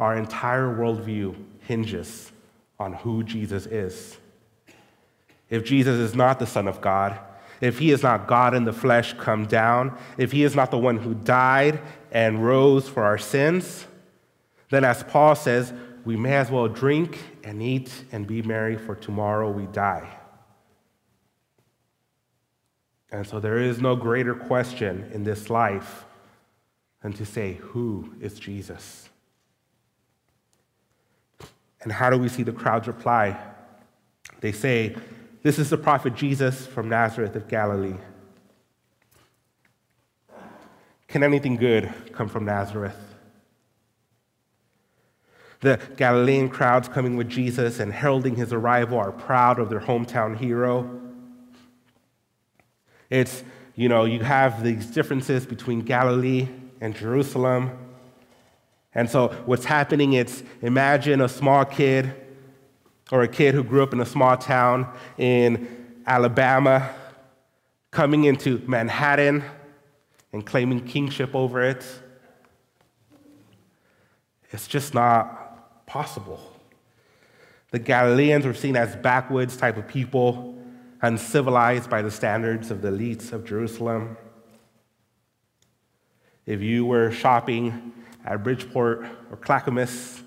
Our 0.00 0.16
entire 0.16 0.74
worldview 0.74 1.36
hinges 1.60 2.32
on 2.78 2.94
who 2.94 3.22
Jesus 3.22 3.66
is. 3.66 4.16
If 5.48 5.64
Jesus 5.64 5.98
is 5.98 6.14
not 6.14 6.38
the 6.38 6.46
Son 6.46 6.66
of 6.66 6.80
God, 6.80 7.18
if 7.60 7.78
he 7.78 7.90
is 7.90 8.02
not 8.02 8.26
God 8.26 8.54
in 8.54 8.64
the 8.64 8.72
flesh 8.72 9.12
come 9.14 9.46
down, 9.46 9.96
if 10.16 10.32
he 10.32 10.44
is 10.44 10.56
not 10.56 10.70
the 10.70 10.78
one 10.78 10.96
who 10.96 11.14
died 11.14 11.80
and 12.10 12.44
rose 12.44 12.88
for 12.88 13.02
our 13.02 13.18
sins, 13.18 13.86
then 14.70 14.84
as 14.84 15.02
Paul 15.02 15.34
says, 15.34 15.74
we 16.04 16.16
may 16.16 16.36
as 16.36 16.50
well 16.50 16.68
drink 16.68 17.18
and 17.44 17.62
eat 17.62 17.92
and 18.10 18.26
be 18.26 18.40
merry, 18.40 18.76
for 18.76 18.94
tomorrow 18.94 19.50
we 19.50 19.66
die. 19.66 20.16
And 23.12 23.26
so 23.26 23.40
there 23.40 23.58
is 23.58 23.80
no 23.80 23.96
greater 23.96 24.34
question 24.34 25.10
in 25.12 25.24
this 25.24 25.50
life 25.50 26.06
than 27.02 27.12
to 27.14 27.26
say, 27.26 27.54
Who 27.54 28.14
is 28.20 28.38
Jesus? 28.38 29.09
And 31.82 31.92
how 31.92 32.10
do 32.10 32.18
we 32.18 32.28
see 32.28 32.42
the 32.42 32.52
crowds 32.52 32.86
reply? 32.86 33.38
They 34.40 34.52
say, 34.52 34.96
This 35.42 35.58
is 35.58 35.70
the 35.70 35.78
prophet 35.78 36.14
Jesus 36.14 36.66
from 36.66 36.88
Nazareth 36.88 37.34
of 37.36 37.48
Galilee. 37.48 37.96
Can 41.08 41.22
anything 41.22 41.56
good 41.56 41.92
come 42.12 42.28
from 42.28 42.44
Nazareth? 42.44 42.96
The 45.60 45.78
Galilean 45.96 46.48
crowds 46.48 46.88
coming 46.88 47.16
with 47.16 47.28
Jesus 47.28 47.80
and 47.80 47.92
heralding 47.92 48.36
his 48.36 48.52
arrival 48.52 48.96
are 48.98 49.12
proud 49.12 49.58
of 49.58 49.68
their 49.68 49.80
hometown 49.80 50.36
hero. 50.36 51.00
It's, 53.10 53.42
you 53.74 53.88
know, 53.88 54.04
you 54.04 54.20
have 54.20 54.62
these 54.64 54.86
differences 54.86 55.44
between 55.44 55.80
Galilee 55.80 56.48
and 56.80 56.94
Jerusalem. 56.94 57.76
And 58.94 59.08
so 59.08 59.28
what's 59.46 59.64
happening, 59.64 60.14
it's 60.14 60.42
imagine 60.62 61.20
a 61.20 61.28
small 61.28 61.64
kid 61.64 62.14
or 63.12 63.22
a 63.22 63.28
kid 63.28 63.54
who 63.54 63.62
grew 63.62 63.82
up 63.82 63.92
in 63.92 64.00
a 64.00 64.06
small 64.06 64.36
town 64.36 64.92
in 65.18 65.68
Alabama 66.06 66.94
coming 67.90 68.24
into 68.24 68.62
Manhattan 68.66 69.44
and 70.32 70.44
claiming 70.44 70.80
kingship 70.80 71.34
over 71.34 71.62
it. 71.62 71.84
It's 74.52 74.66
just 74.66 74.94
not 74.94 75.86
possible. 75.86 76.40
The 77.70 77.78
Galileans 77.78 78.44
were 78.44 78.54
seen 78.54 78.76
as 78.76 78.96
backwoods 78.96 79.56
type 79.56 79.76
of 79.76 79.86
people, 79.86 80.58
uncivilized 81.02 81.88
by 81.88 82.02
the 82.02 82.10
standards 82.10 82.70
of 82.70 82.82
the 82.82 82.90
elites 82.90 83.32
of 83.32 83.44
Jerusalem. 83.44 84.16
If 86.46 86.60
you 86.60 86.84
were 86.84 87.12
shopping 87.12 87.92
at 88.24 88.42
Bridgeport 88.42 89.06
or 89.30 89.36
Clackamas 89.36 90.22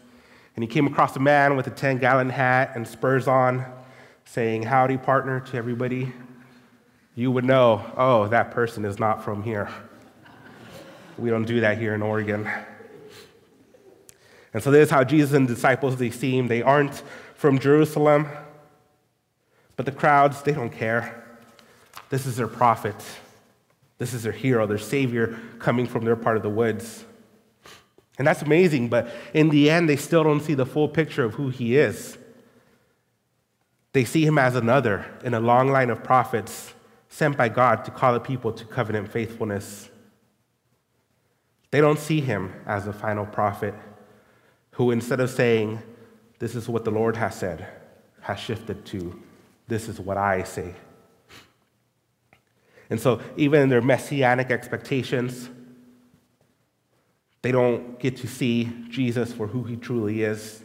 and 0.55 0.63
he 0.63 0.67
came 0.67 0.85
across 0.85 1.15
a 1.15 1.19
man 1.19 1.57
with 1.57 1.67
a 1.67 1.71
10 1.71 1.97
gallon 1.97 2.29
hat 2.29 2.73
and 2.75 2.87
spurs 2.87 3.27
on 3.27 3.65
saying, 4.25 4.63
Howdy, 4.63 4.97
partner, 4.97 5.39
to 5.39 5.57
everybody, 5.57 6.13
you 7.15 7.31
would 7.31 7.45
know, 7.45 7.83
oh, 7.97 8.27
that 8.27 8.51
person 8.51 8.85
is 8.85 8.99
not 8.99 9.23
from 9.23 9.43
here. 9.43 9.69
We 11.17 11.29
don't 11.29 11.45
do 11.45 11.61
that 11.61 11.77
here 11.77 11.93
in 11.93 12.01
Oregon. 12.01 12.49
And 14.53 14.61
so 14.61 14.69
this 14.69 14.87
is 14.87 14.91
how 14.91 15.03
Jesus 15.03 15.33
and 15.33 15.47
the 15.47 15.55
disciples 15.55 15.97
they 15.97 16.11
seem. 16.11 16.47
They 16.47 16.61
aren't 16.61 17.01
from 17.35 17.57
Jerusalem, 17.57 18.27
but 19.75 19.85
the 19.85 19.91
crowds, 19.91 20.43
they 20.43 20.53
don't 20.53 20.71
care. 20.71 21.23
This 22.09 22.27
is 22.27 22.37
their 22.37 22.47
prophet. 22.47 22.95
This 23.97 24.13
is 24.13 24.23
their 24.23 24.31
hero, 24.31 24.67
their 24.67 24.77
savior 24.77 25.39
coming 25.57 25.87
from 25.87 26.05
their 26.05 26.15
part 26.15 26.37
of 26.37 26.43
the 26.43 26.49
woods. 26.49 27.05
And 28.17 28.27
that's 28.27 28.41
amazing, 28.41 28.89
but 28.89 29.09
in 29.33 29.49
the 29.49 29.69
end, 29.69 29.89
they 29.89 29.95
still 29.95 30.23
don't 30.23 30.41
see 30.41 30.53
the 30.53 30.65
full 30.65 30.87
picture 30.87 31.23
of 31.23 31.33
who 31.33 31.49
he 31.49 31.77
is. 31.77 32.17
They 33.93 34.05
see 34.05 34.25
him 34.25 34.37
as 34.37 34.55
another 34.55 35.05
in 35.23 35.33
a 35.33 35.39
long 35.39 35.71
line 35.71 35.89
of 35.89 36.03
prophets 36.03 36.73
sent 37.09 37.37
by 37.37 37.49
God 37.49 37.85
to 37.85 37.91
call 37.91 38.13
the 38.13 38.19
people 38.19 38.51
to 38.51 38.65
covenant 38.65 39.11
faithfulness. 39.11 39.89
They 41.71 41.81
don't 41.81 41.99
see 41.99 42.21
him 42.21 42.53
as 42.65 42.85
the 42.85 42.93
final 42.93 43.25
prophet 43.25 43.73
who, 44.71 44.91
instead 44.91 45.19
of 45.19 45.29
saying, 45.29 45.81
This 46.39 46.55
is 46.55 46.67
what 46.67 46.85
the 46.85 46.91
Lord 46.91 47.15
has 47.17 47.35
said, 47.35 47.67
has 48.21 48.39
shifted 48.39 48.85
to, 48.87 49.19
This 49.67 49.87
is 49.87 49.99
what 49.99 50.17
I 50.17 50.43
say. 50.43 50.73
And 52.89 52.99
so, 52.99 53.21
even 53.37 53.61
in 53.61 53.69
their 53.69 53.81
messianic 53.81 54.51
expectations, 54.51 55.49
they 57.43 57.51
don't 57.51 57.99
get 57.99 58.17
to 58.17 58.27
see 58.27 58.71
Jesus 58.89 59.31
for 59.31 59.47
who 59.47 59.63
he 59.63 59.75
truly 59.75 60.23
is. 60.23 60.63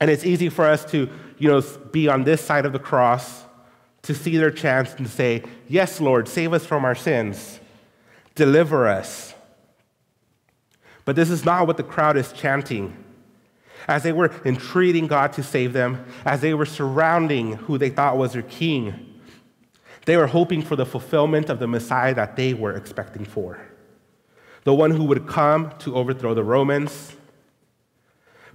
And 0.00 0.10
it's 0.10 0.24
easy 0.24 0.48
for 0.48 0.66
us 0.66 0.84
to, 0.86 1.08
you 1.38 1.48
know, 1.48 1.62
be 1.92 2.08
on 2.08 2.24
this 2.24 2.40
side 2.40 2.66
of 2.66 2.72
the 2.72 2.80
cross, 2.80 3.44
to 4.02 4.14
see 4.14 4.36
their 4.36 4.50
chance 4.50 4.92
and 4.94 5.08
say, 5.08 5.44
Yes, 5.68 6.00
Lord, 6.00 6.28
save 6.28 6.52
us 6.52 6.66
from 6.66 6.84
our 6.84 6.96
sins, 6.96 7.60
deliver 8.34 8.88
us. 8.88 9.34
But 11.04 11.16
this 11.16 11.30
is 11.30 11.44
not 11.44 11.66
what 11.68 11.76
the 11.76 11.84
crowd 11.84 12.16
is 12.16 12.32
chanting. 12.32 12.96
As 13.86 14.02
they 14.02 14.12
were 14.12 14.32
entreating 14.44 15.06
God 15.06 15.32
to 15.34 15.42
save 15.42 15.74
them, 15.74 16.04
as 16.24 16.40
they 16.40 16.54
were 16.54 16.66
surrounding 16.66 17.52
who 17.52 17.78
they 17.78 17.90
thought 17.90 18.16
was 18.16 18.32
their 18.32 18.42
king, 18.42 19.20
they 20.06 20.16
were 20.16 20.26
hoping 20.26 20.62
for 20.62 20.74
the 20.74 20.86
fulfillment 20.86 21.50
of 21.50 21.60
the 21.60 21.68
Messiah 21.68 22.14
that 22.14 22.34
they 22.34 22.52
were 22.52 22.72
expecting 22.72 23.24
for. 23.24 23.60
The 24.64 24.74
one 24.74 24.90
who 24.90 25.04
would 25.04 25.26
come 25.26 25.72
to 25.80 25.94
overthrow 25.94 26.34
the 26.34 26.42
Romans. 26.42 27.14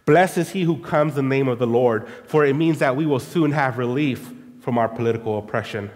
Blessed 0.05 0.39
is 0.39 0.49
he 0.49 0.63
who 0.63 0.79
comes 0.79 1.17
in 1.17 1.29
the 1.29 1.35
name 1.35 1.47
of 1.47 1.59
the 1.59 1.67
Lord, 1.67 2.07
for 2.25 2.43
it 2.43 2.55
means 2.55 2.79
that 2.79 2.95
we 2.95 3.05
will 3.05 3.19
soon 3.19 3.51
have 3.51 3.77
relief 3.77 4.33
from 4.59 4.77
our 4.77 4.89
political 4.89 5.37
oppression. 5.37 5.91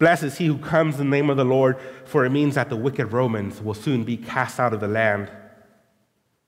Blessed 0.00 0.24
is 0.24 0.38
he 0.38 0.46
who 0.46 0.58
comes 0.58 0.98
in 0.98 1.10
the 1.10 1.16
name 1.16 1.30
of 1.30 1.36
the 1.36 1.44
Lord, 1.44 1.76
for 2.04 2.24
it 2.24 2.30
means 2.30 2.56
that 2.56 2.68
the 2.68 2.76
wicked 2.76 3.12
Romans 3.12 3.62
will 3.62 3.74
soon 3.74 4.02
be 4.02 4.16
cast 4.16 4.58
out 4.58 4.72
of 4.72 4.80
the 4.80 4.88
land. 4.88 5.30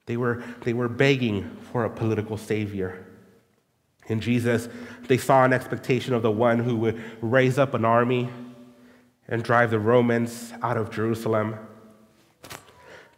They 0.06 0.16
were, 0.16 0.42
they 0.62 0.72
were 0.72 0.88
begging 0.88 1.56
for 1.70 1.84
a 1.84 1.90
political 1.90 2.36
savior. 2.36 3.06
In 4.08 4.20
Jesus, 4.20 4.68
they 5.06 5.18
saw 5.18 5.44
an 5.44 5.52
expectation 5.52 6.14
of 6.14 6.22
the 6.22 6.30
one 6.30 6.58
who 6.58 6.76
would 6.76 7.00
raise 7.20 7.58
up 7.58 7.74
an 7.74 7.84
army 7.84 8.28
and 9.28 9.44
drive 9.44 9.70
the 9.70 9.78
Romans 9.78 10.52
out 10.62 10.76
of 10.76 10.90
Jerusalem. 10.90 11.56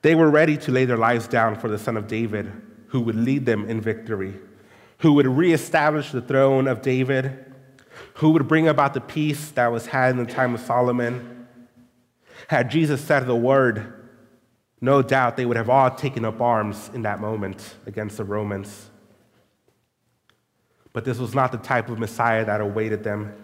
They 0.04 0.14
were 0.14 0.30
ready 0.30 0.56
to 0.58 0.70
lay 0.70 0.84
their 0.84 0.98
lives 0.98 1.26
down 1.26 1.56
for 1.56 1.68
the 1.68 1.78
Son 1.78 1.96
of 1.96 2.06
David, 2.06 2.52
who 2.88 3.00
would 3.00 3.16
lead 3.16 3.46
them 3.46 3.64
in 3.68 3.80
victory, 3.80 4.34
who 4.98 5.14
would 5.14 5.26
reestablish 5.26 6.12
the 6.12 6.20
throne 6.20 6.68
of 6.68 6.82
David 6.82 7.44
who 8.14 8.30
would 8.30 8.48
bring 8.48 8.68
about 8.68 8.94
the 8.94 9.00
peace 9.00 9.50
that 9.52 9.68
was 9.68 9.86
had 9.86 10.10
in 10.10 10.24
the 10.24 10.32
time 10.32 10.54
of 10.54 10.60
Solomon. 10.60 11.46
Had 12.48 12.70
Jesus 12.70 13.00
said 13.00 13.26
the 13.26 13.34
word, 13.34 13.92
no 14.80 15.02
doubt 15.02 15.36
they 15.36 15.46
would 15.46 15.56
have 15.56 15.70
all 15.70 15.90
taken 15.90 16.24
up 16.24 16.40
arms 16.40 16.90
in 16.94 17.02
that 17.02 17.20
moment 17.20 17.76
against 17.86 18.16
the 18.16 18.24
Romans. 18.24 18.90
But 20.92 21.04
this 21.04 21.18
was 21.18 21.34
not 21.34 21.52
the 21.52 21.58
type 21.58 21.88
of 21.88 21.98
Messiah 21.98 22.44
that 22.44 22.60
awaited 22.60 23.02
them. 23.02 23.34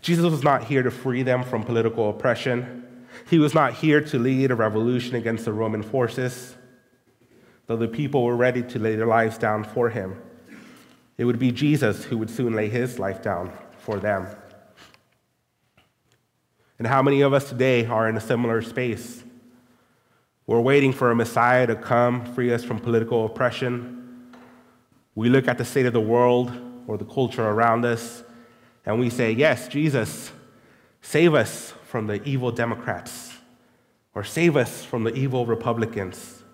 Jesus 0.00 0.24
was 0.24 0.42
not 0.42 0.64
here 0.64 0.82
to 0.82 0.90
free 0.90 1.22
them 1.22 1.44
from 1.44 1.62
political 1.62 2.08
oppression. 2.08 2.86
He 3.28 3.38
was 3.38 3.54
not 3.54 3.74
here 3.74 4.00
to 4.00 4.18
lead 4.18 4.50
a 4.50 4.54
revolution 4.54 5.14
against 5.16 5.44
the 5.44 5.52
Roman 5.52 5.82
forces, 5.82 6.56
though 7.66 7.76
the 7.76 7.88
people 7.88 8.24
were 8.24 8.36
ready 8.36 8.62
to 8.62 8.78
lay 8.78 8.96
their 8.96 9.06
lives 9.06 9.38
down 9.38 9.64
for 9.64 9.90
him. 9.90 10.20
It 11.18 11.24
would 11.24 11.38
be 11.38 11.52
Jesus 11.52 12.04
who 12.04 12.16
would 12.18 12.30
soon 12.30 12.54
lay 12.54 12.68
his 12.68 12.98
life 12.98 13.22
down 13.22 13.52
for 13.78 13.98
them. 13.98 14.26
And 16.78 16.86
how 16.86 17.02
many 17.02 17.20
of 17.20 17.34
us 17.34 17.48
today 17.48 17.84
are 17.84 18.08
in 18.08 18.16
a 18.16 18.20
similar 18.20 18.62
space? 18.62 19.22
We're 20.46 20.60
waiting 20.60 20.92
for 20.92 21.10
a 21.10 21.14
Messiah 21.14 21.66
to 21.66 21.76
come, 21.76 22.24
free 22.34 22.52
us 22.52 22.64
from 22.64 22.78
political 22.78 23.26
oppression. 23.26 24.32
We 25.14 25.28
look 25.28 25.46
at 25.46 25.58
the 25.58 25.64
state 25.64 25.86
of 25.86 25.92
the 25.92 26.00
world 26.00 26.50
or 26.86 26.96
the 26.96 27.04
culture 27.04 27.46
around 27.46 27.84
us, 27.84 28.24
and 28.86 28.98
we 28.98 29.10
say, 29.10 29.32
Yes, 29.32 29.68
Jesus, 29.68 30.32
save 31.02 31.34
us 31.34 31.74
from 31.90 32.06
the 32.06 32.22
evil 32.22 32.52
Democrats, 32.52 33.32
or 34.14 34.22
save 34.22 34.56
us 34.56 34.84
from 34.84 35.02
the 35.02 35.12
evil 35.12 35.44
Republicans. 35.44 36.44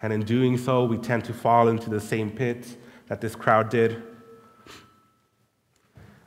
And 0.00 0.12
in 0.12 0.22
doing 0.22 0.56
so, 0.56 0.84
we 0.84 0.98
tend 0.98 1.24
to 1.24 1.34
fall 1.34 1.66
into 1.66 1.90
the 1.90 2.00
same 2.00 2.30
pit 2.30 2.76
that 3.08 3.20
this 3.20 3.34
crowd 3.34 3.68
did 3.68 4.02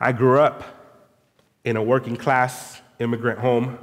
I 0.02 0.12
grew 0.14 0.40
up 0.40 0.64
in 1.66 1.76
a 1.76 1.84
working 1.84 2.16
class 2.16 2.82
immigrant 3.00 3.40
home. 3.40 3.78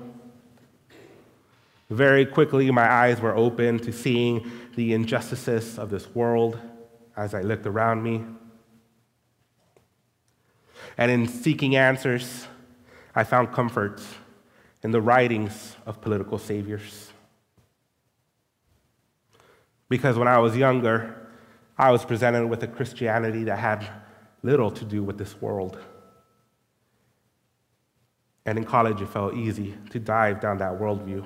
Very 1.91 2.25
quickly, 2.25 2.71
my 2.71 2.91
eyes 2.91 3.21
were 3.21 3.37
open 3.37 3.79
to 3.81 3.93
seeing 3.93 4.51
the 4.77 4.95
injustices 4.95 5.79
of 5.79 5.91
this 5.91 6.15
world 6.15 6.59
as 7.17 7.35
I 7.35 7.43
looked 7.43 7.67
around 7.67 8.03
me. 8.03 8.25
And 10.97 11.11
in 11.11 11.29
seeking 11.29 11.77
answers, 11.77 12.47
I 13.17 13.25
found 13.25 13.51
comfort 13.51 14.03
in 14.83 14.91
the 14.91 15.01
writings 15.01 15.75
of 15.87 16.03
political 16.03 16.39
saviors. 16.39 17.11
Because 19.89 20.19
when 20.19 20.29
I 20.29 20.39
was 20.39 20.55
younger, 20.55 21.29
I 21.79 21.91
was 21.91 22.05
presented 22.05 22.47
with 22.47 22.63
a 22.63 22.69
Christianity 22.69 23.45
that 23.45 23.59
had 23.59 23.89
little 24.43 24.71
to 24.71 24.85
do 24.85 25.03
with 25.03 25.17
this 25.17 25.41
world. 25.41 25.79
And 28.45 28.59
in 28.59 28.65
college, 28.65 29.01
it 29.01 29.09
felt 29.09 29.35
easy 29.35 29.75
to 29.91 29.99
dive 29.99 30.41
down 30.41 30.59
that 30.59 30.79
worldview. 30.79 31.25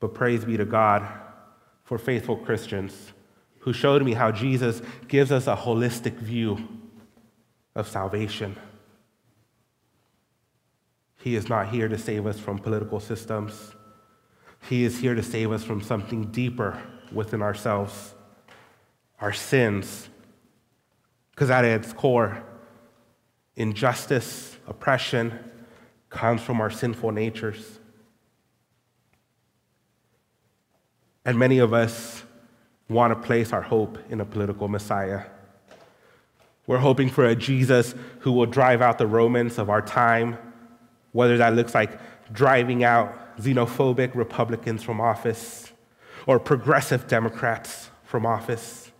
But 0.00 0.14
praise 0.14 0.44
be 0.44 0.56
to 0.56 0.64
God 0.64 1.06
for 1.84 1.98
faithful 1.98 2.36
Christians 2.36 3.12
who 3.58 3.72
showed 3.72 4.02
me 4.02 4.14
how 4.14 4.32
Jesus 4.32 4.80
gives 5.06 5.30
us 5.30 5.46
a 5.46 5.54
holistic 5.54 6.14
view 6.14 6.66
of 7.74 7.86
salvation. 7.86 8.56
He 11.22 11.36
is 11.36 11.48
not 11.48 11.68
here 11.68 11.86
to 11.86 11.96
save 11.96 12.26
us 12.26 12.38
from 12.38 12.58
political 12.58 12.98
systems. 12.98 13.72
He 14.68 14.82
is 14.82 14.98
here 14.98 15.14
to 15.14 15.22
save 15.22 15.52
us 15.52 15.62
from 15.62 15.80
something 15.80 16.24
deeper 16.32 16.82
within 17.12 17.42
ourselves, 17.42 18.14
our 19.20 19.32
sins. 19.32 20.08
Because 21.30 21.48
at 21.48 21.64
its 21.64 21.92
core, 21.92 22.42
injustice, 23.54 24.56
oppression 24.66 25.38
comes 26.10 26.42
from 26.42 26.60
our 26.60 26.70
sinful 26.70 27.12
natures. 27.12 27.78
And 31.24 31.38
many 31.38 31.58
of 31.58 31.72
us 31.72 32.24
want 32.88 33.12
to 33.12 33.26
place 33.26 33.52
our 33.52 33.62
hope 33.62 33.96
in 34.10 34.20
a 34.20 34.24
political 34.24 34.66
Messiah. 34.66 35.22
We're 36.66 36.78
hoping 36.78 37.10
for 37.10 37.24
a 37.24 37.36
Jesus 37.36 37.94
who 38.20 38.32
will 38.32 38.46
drive 38.46 38.82
out 38.82 38.98
the 38.98 39.06
Romans 39.06 39.58
of 39.58 39.70
our 39.70 39.82
time, 39.82 40.36
whether 41.12 41.38
that 41.38 41.54
looks 41.54 41.74
like 41.74 41.98
driving 42.32 42.84
out 42.84 43.36
xenophobic 43.38 44.14
Republicans 44.14 44.82
from 44.82 45.00
office 45.00 45.72
or 46.26 46.38
progressive 46.38 47.06
Democrats 47.08 47.90
from 48.04 48.26
office. 48.26 48.90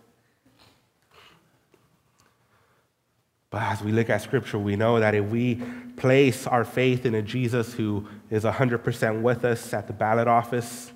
But 3.49 3.61
as 3.61 3.83
we 3.83 3.91
look 3.91 4.09
at 4.09 4.21
Scripture, 4.21 4.57
we 4.57 4.75
know 4.75 4.99
that 4.99 5.13
if 5.13 5.25
we 5.25 5.61
place 5.95 6.47
our 6.47 6.65
faith 6.65 7.05
in 7.05 7.13
a 7.13 7.21
Jesus 7.21 7.73
who 7.73 8.07
is 8.31 8.43
100% 8.43 9.21
with 9.21 9.45
us 9.45 9.73
at 9.73 9.85
the 9.85 9.93
ballot 9.93 10.27
office, 10.27 10.91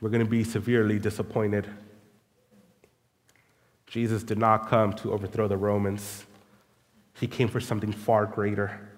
we're 0.00 0.10
going 0.10 0.24
to 0.24 0.30
be 0.30 0.44
severely 0.44 0.98
disappointed. 0.98 1.66
Jesus 3.86 4.22
did 4.22 4.36
not 4.36 4.68
come 4.68 4.92
to 4.94 5.12
overthrow 5.12 5.48
the 5.48 5.56
Romans, 5.56 6.26
he 7.14 7.26
came 7.26 7.48
for 7.48 7.60
something 7.60 7.92
far 7.92 8.26
greater. 8.26 8.93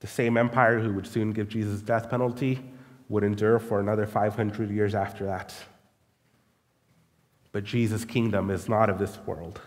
The 0.00 0.06
same 0.06 0.36
empire 0.36 0.80
who 0.80 0.92
would 0.94 1.06
soon 1.06 1.32
give 1.32 1.48
Jesus 1.48 1.82
death 1.82 2.10
penalty 2.10 2.60
would 3.08 3.24
endure 3.24 3.58
for 3.58 3.80
another 3.80 4.06
500 4.06 4.70
years 4.70 4.94
after 4.94 5.26
that. 5.26 5.54
But 7.52 7.64
Jesus' 7.64 8.04
kingdom 8.04 8.50
is 8.50 8.68
not 8.68 8.88
of 8.88 8.98
this 8.98 9.18
world. 9.26 9.60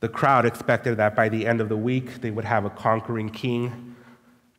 The 0.00 0.08
crowd 0.08 0.46
expected 0.46 0.96
that 0.96 1.14
by 1.14 1.28
the 1.28 1.46
end 1.46 1.60
of 1.60 1.68
the 1.68 1.76
week, 1.76 2.22
they 2.22 2.30
would 2.30 2.46
have 2.46 2.64
a 2.64 2.70
conquering 2.70 3.28
king. 3.28 3.94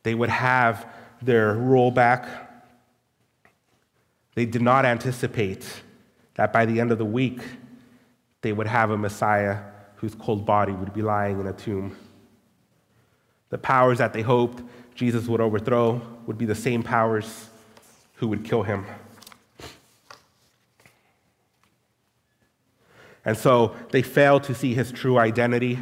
They 0.04 0.14
would 0.14 0.30
have 0.30 0.86
their 1.20 1.54
rule 1.54 1.90
back. 1.90 2.28
They 4.34 4.46
did 4.46 4.62
not 4.62 4.84
anticipate 4.84 5.82
that 6.34 6.52
by 6.52 6.64
the 6.64 6.80
end 6.80 6.92
of 6.92 6.98
the 6.98 7.04
week, 7.04 7.40
they 8.40 8.52
would 8.52 8.68
have 8.68 8.90
a 8.90 8.96
Messiah 8.96 9.58
whose 9.96 10.14
cold 10.14 10.46
body 10.46 10.72
would 10.72 10.94
be 10.94 11.02
lying 11.02 11.40
in 11.40 11.46
a 11.46 11.52
tomb. 11.52 11.96
The 13.52 13.58
powers 13.58 13.98
that 13.98 14.14
they 14.14 14.22
hoped 14.22 14.62
Jesus 14.94 15.26
would 15.28 15.42
overthrow 15.42 16.00
would 16.26 16.38
be 16.38 16.46
the 16.46 16.54
same 16.54 16.82
powers 16.82 17.50
who 18.14 18.28
would 18.28 18.46
kill 18.46 18.62
him. 18.62 18.86
And 23.26 23.36
so 23.36 23.76
they 23.90 24.00
fail 24.00 24.40
to 24.40 24.54
see 24.54 24.72
his 24.72 24.90
true 24.90 25.18
identity. 25.18 25.78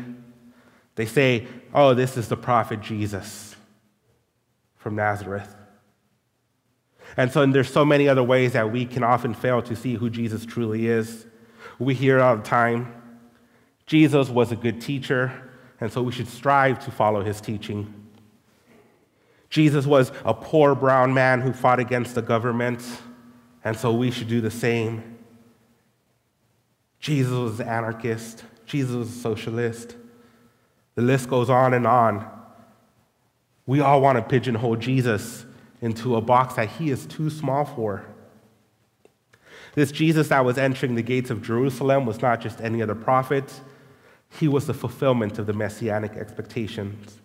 They 0.97 1.07
say, 1.07 1.47
oh, 1.73 1.95
this 1.95 2.17
is 2.17 2.27
the 2.27 2.37
prophet 2.37 2.81
Jesus 2.81 3.55
from 4.77 4.97
Nazareth. 4.97 5.55
And 7.17 7.31
so 7.31 7.43
and 7.43 7.55
there's 7.55 7.73
so 7.73 7.85
many 7.85 8.09
other 8.09 8.25
ways 8.25 8.55
that 8.55 8.73
we 8.73 8.85
can 8.85 9.05
often 9.05 9.33
fail 9.33 9.63
to 9.63 9.77
see 9.77 9.95
who 9.95 10.11
Jesus 10.11 10.45
truly 10.45 10.89
is. 10.89 11.25
We 11.79 11.95
hear 11.95 12.19
all 12.21 12.37
the 12.37 12.43
time 12.43 12.93
Jesus 13.87 14.29
was 14.29 14.51
a 14.51 14.57
good 14.57 14.81
teacher, 14.81 15.50
and 15.81 15.93
so 15.93 16.03
we 16.03 16.13
should 16.13 16.29
strive 16.29 16.79
to 16.85 16.91
follow 16.91 17.23
his 17.23 17.41
teaching. 17.41 17.95
Jesus 19.49 19.87
was 19.87 20.13
a 20.25 20.33
poor 20.33 20.75
brown 20.75 21.13
man 21.13 21.41
who 21.41 21.53
fought 21.53 21.81
against 21.81 22.15
the 22.15 22.23
government, 22.23 22.83
and 23.65 23.77
so 23.77 23.93
we 23.93 24.11
should 24.11 24.29
do 24.29 24.41
the 24.41 24.51
same. 24.51 25.19
Jesus 27.01 27.33
was 27.33 27.61
an 27.61 27.69
anarchist, 27.69 28.45
Jesus 28.67 28.95
was 28.95 29.09
a 29.09 29.21
socialist. 29.21 29.97
The 30.95 31.03
list 31.03 31.29
goes 31.29 31.49
on 31.49 31.73
and 31.73 31.87
on. 31.87 32.29
We 33.67 33.81
all 33.81 34.01
want 34.01 34.19
to 34.19 34.23
pigeonhole 34.23 34.77
Jesus 34.77 35.47
into 35.81 36.17
a 36.17 36.21
box 36.21 36.55
that 36.55 36.69
he 36.69 36.91
is 36.91 37.07
too 37.07 37.31
small 37.31 37.65
for. 37.65 38.05
This 39.75 39.93
Jesus 39.93 40.29
that 40.29 40.45
was 40.45 40.59
entering 40.59 40.97
the 40.97 41.03
gates 41.03 41.31
of 41.31 41.43
Jerusalem 41.43 42.05
was 42.05 42.21
not 42.21 42.41
just 42.41 42.61
any 42.61 42.83
other 42.83 42.95
prophet, 42.95 43.61
he 44.39 44.49
was 44.49 44.67
the 44.67 44.75
fulfillment 44.75 45.39
of 45.39 45.47
the 45.47 45.53
messianic 45.53 46.13
expectations. 46.13 47.21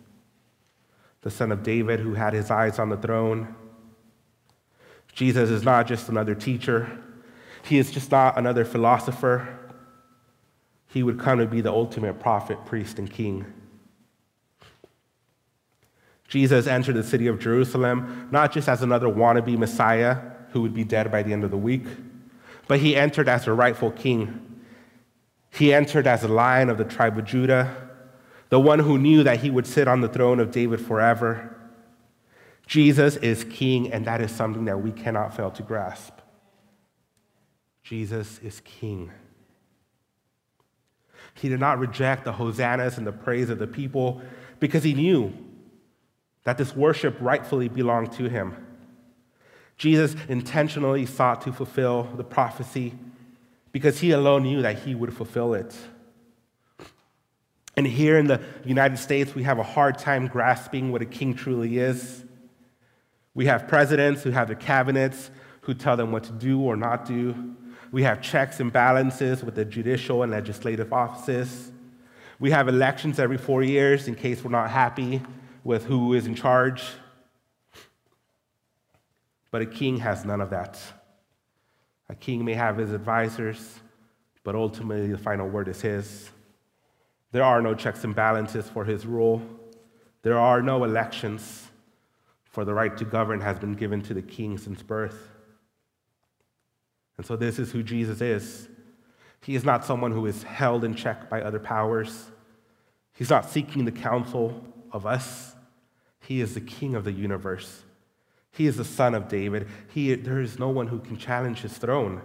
The 1.21 1.31
son 1.31 1.51
of 1.51 1.63
David 1.63 1.99
who 1.99 2.13
had 2.13 2.33
his 2.33 2.51
eyes 2.51 2.79
on 2.79 2.89
the 2.89 2.97
throne. 2.97 3.55
Jesus 5.13 5.49
is 5.49 5.63
not 5.63 5.87
just 5.87 6.09
another 6.09 6.35
teacher, 6.35 6.99
he 7.63 7.79
is 7.79 7.91
just 7.91 8.11
not 8.11 8.37
another 8.37 8.63
philosopher. 8.63 9.59
He 10.87 11.01
would 11.01 11.19
come 11.19 11.39
to 11.39 11.47
be 11.47 11.61
the 11.61 11.71
ultimate 11.71 12.19
prophet, 12.19 12.63
priest, 12.65 12.99
and 12.99 13.09
king. 13.09 13.45
Jesus 16.27 16.67
entered 16.67 16.95
the 16.95 17.03
city 17.03 17.27
of 17.27 17.39
Jerusalem 17.39 18.29
not 18.31 18.51
just 18.51 18.67
as 18.67 18.81
another 18.81 19.07
wannabe 19.07 19.57
Messiah 19.57 20.17
who 20.51 20.61
would 20.61 20.73
be 20.73 20.83
dead 20.83 21.11
by 21.11 21.23
the 21.23 21.33
end 21.33 21.43
of 21.43 21.51
the 21.51 21.57
week, 21.57 21.85
but 22.67 22.79
he 22.79 22.95
entered 22.95 23.27
as 23.27 23.47
a 23.47 23.53
rightful 23.53 23.91
king. 23.91 24.44
He 25.55 25.73
entered 25.73 26.05
as 26.05 26.23
a 26.23 26.27
lion 26.27 26.69
of 26.69 26.77
the 26.77 26.83
tribe 26.83 27.17
of 27.17 27.23
Judah, 27.23 27.89
the 28.49 28.59
one 28.59 28.79
who 28.79 28.97
knew 28.97 29.23
that 29.23 29.39
he 29.39 29.49
would 29.49 29.65
sit 29.65 29.87
on 29.87 30.01
the 30.01 30.09
throne 30.09 30.41
of 30.41 30.51
David 30.51 30.81
forever. 30.81 31.55
Jesus 32.67 33.15
is 33.17 33.45
king, 33.45 33.91
and 33.91 34.05
that 34.05 34.19
is 34.19 34.31
something 34.31 34.65
that 34.65 34.81
we 34.81 34.91
cannot 34.91 35.33
fail 35.33 35.51
to 35.51 35.63
grasp. 35.63 36.13
Jesus 37.83 38.39
is 38.39 38.59
king. 38.65 39.11
He 41.35 41.47
did 41.47 41.59
not 41.59 41.79
reject 41.79 42.25
the 42.25 42.33
hosannas 42.33 42.97
and 42.97 43.07
the 43.07 43.13
praise 43.13 43.49
of 43.49 43.59
the 43.59 43.67
people 43.67 44.21
because 44.59 44.83
he 44.83 44.93
knew 44.93 45.31
that 46.43 46.57
this 46.57 46.75
worship 46.75 47.15
rightfully 47.21 47.69
belonged 47.69 48.11
to 48.13 48.29
him. 48.29 48.55
Jesus 49.77 50.15
intentionally 50.27 51.05
sought 51.05 51.41
to 51.41 51.53
fulfill 51.53 52.03
the 52.15 52.23
prophecy 52.23 52.93
because 53.75 53.99
he 53.99 54.11
alone 54.11 54.43
knew 54.43 54.61
that 54.61 54.79
he 54.79 54.95
would 54.95 55.13
fulfill 55.13 55.53
it. 55.53 55.75
And 57.75 57.85
here 57.85 58.17
in 58.17 58.25
the 58.25 58.39
United 58.63 58.95
States, 58.95 59.35
we 59.35 59.43
have 59.43 59.59
a 59.59 59.63
hard 59.63 59.97
time 59.97 60.27
grasping 60.27 60.93
what 60.93 61.01
a 61.01 61.05
king 61.05 61.33
truly 61.33 61.77
is. 61.77 62.23
We 63.33 63.47
have 63.47 63.67
presidents 63.67 64.23
who 64.23 64.31
have 64.31 64.47
their 64.47 64.55
cabinets 64.55 65.29
who 65.59 65.73
tell 65.73 65.97
them 65.97 66.13
what 66.13 66.23
to 66.23 66.31
do 66.31 66.61
or 66.61 66.77
not 66.77 67.05
do. 67.05 67.35
We 67.91 68.03
have 68.03 68.21
checks 68.21 68.61
and 68.61 68.71
balances 68.71 69.43
with 69.43 69.55
the 69.55 69.65
judicial 69.65 70.23
and 70.23 70.31
legislative 70.31 70.93
offices. 70.93 71.73
We 72.39 72.51
have 72.51 72.69
elections 72.69 73.19
every 73.19 73.37
four 73.37 73.61
years 73.61 74.07
in 74.07 74.15
case 74.15 74.41
we're 74.41 74.51
not 74.51 74.69
happy 74.69 75.21
with 75.65 75.83
who 75.83 76.13
is 76.13 76.27
in 76.27 76.35
charge. 76.35 76.81
But 79.51 79.63
a 79.63 79.65
king 79.65 79.97
has 79.97 80.23
none 80.23 80.39
of 80.39 80.51
that. 80.51 80.79
A 82.09 82.15
king 82.15 82.45
may 82.45 82.53
have 82.53 82.77
his 82.77 82.91
advisors, 82.91 83.79
but 84.43 84.55
ultimately 84.55 85.11
the 85.11 85.17
final 85.17 85.47
word 85.47 85.67
is 85.67 85.81
his. 85.81 86.29
There 87.31 87.43
are 87.43 87.61
no 87.61 87.73
checks 87.73 88.03
and 88.03 88.15
balances 88.15 88.69
for 88.69 88.85
his 88.85 89.05
rule. 89.05 89.41
There 90.21 90.37
are 90.37 90.61
no 90.61 90.83
elections, 90.83 91.67
for 92.43 92.63
the 92.63 92.73
right 92.73 92.95
to 92.97 93.05
govern 93.05 93.41
has 93.41 93.59
been 93.59 93.73
given 93.73 94.01
to 94.03 94.13
the 94.13 94.21
king 94.21 94.57
since 94.57 94.81
birth. 94.81 95.29
And 97.17 97.25
so, 97.25 97.35
this 97.35 97.59
is 97.59 97.71
who 97.71 97.83
Jesus 97.83 98.21
is. 98.21 98.67
He 99.41 99.55
is 99.55 99.63
not 99.63 99.85
someone 99.85 100.11
who 100.11 100.25
is 100.25 100.43
held 100.43 100.83
in 100.83 100.95
check 100.95 101.29
by 101.29 101.41
other 101.41 101.59
powers. 101.59 102.31
He's 103.13 103.29
not 103.29 103.49
seeking 103.49 103.85
the 103.85 103.91
counsel 103.91 104.65
of 104.91 105.05
us. 105.05 105.55
He 106.19 106.41
is 106.41 106.53
the 106.53 106.61
king 106.61 106.95
of 106.95 107.03
the 107.03 107.11
universe. 107.11 107.83
He 108.55 108.67
is 108.67 108.77
the 108.77 108.85
son 108.85 109.13
of 109.13 109.27
David. 109.27 109.67
He, 109.93 110.15
there 110.15 110.39
is 110.39 110.57
no 110.57 110.69
one 110.69 110.87
who 110.87 110.99
can 110.99 111.17
challenge 111.17 111.59
his 111.59 111.77
throne, 111.77 112.21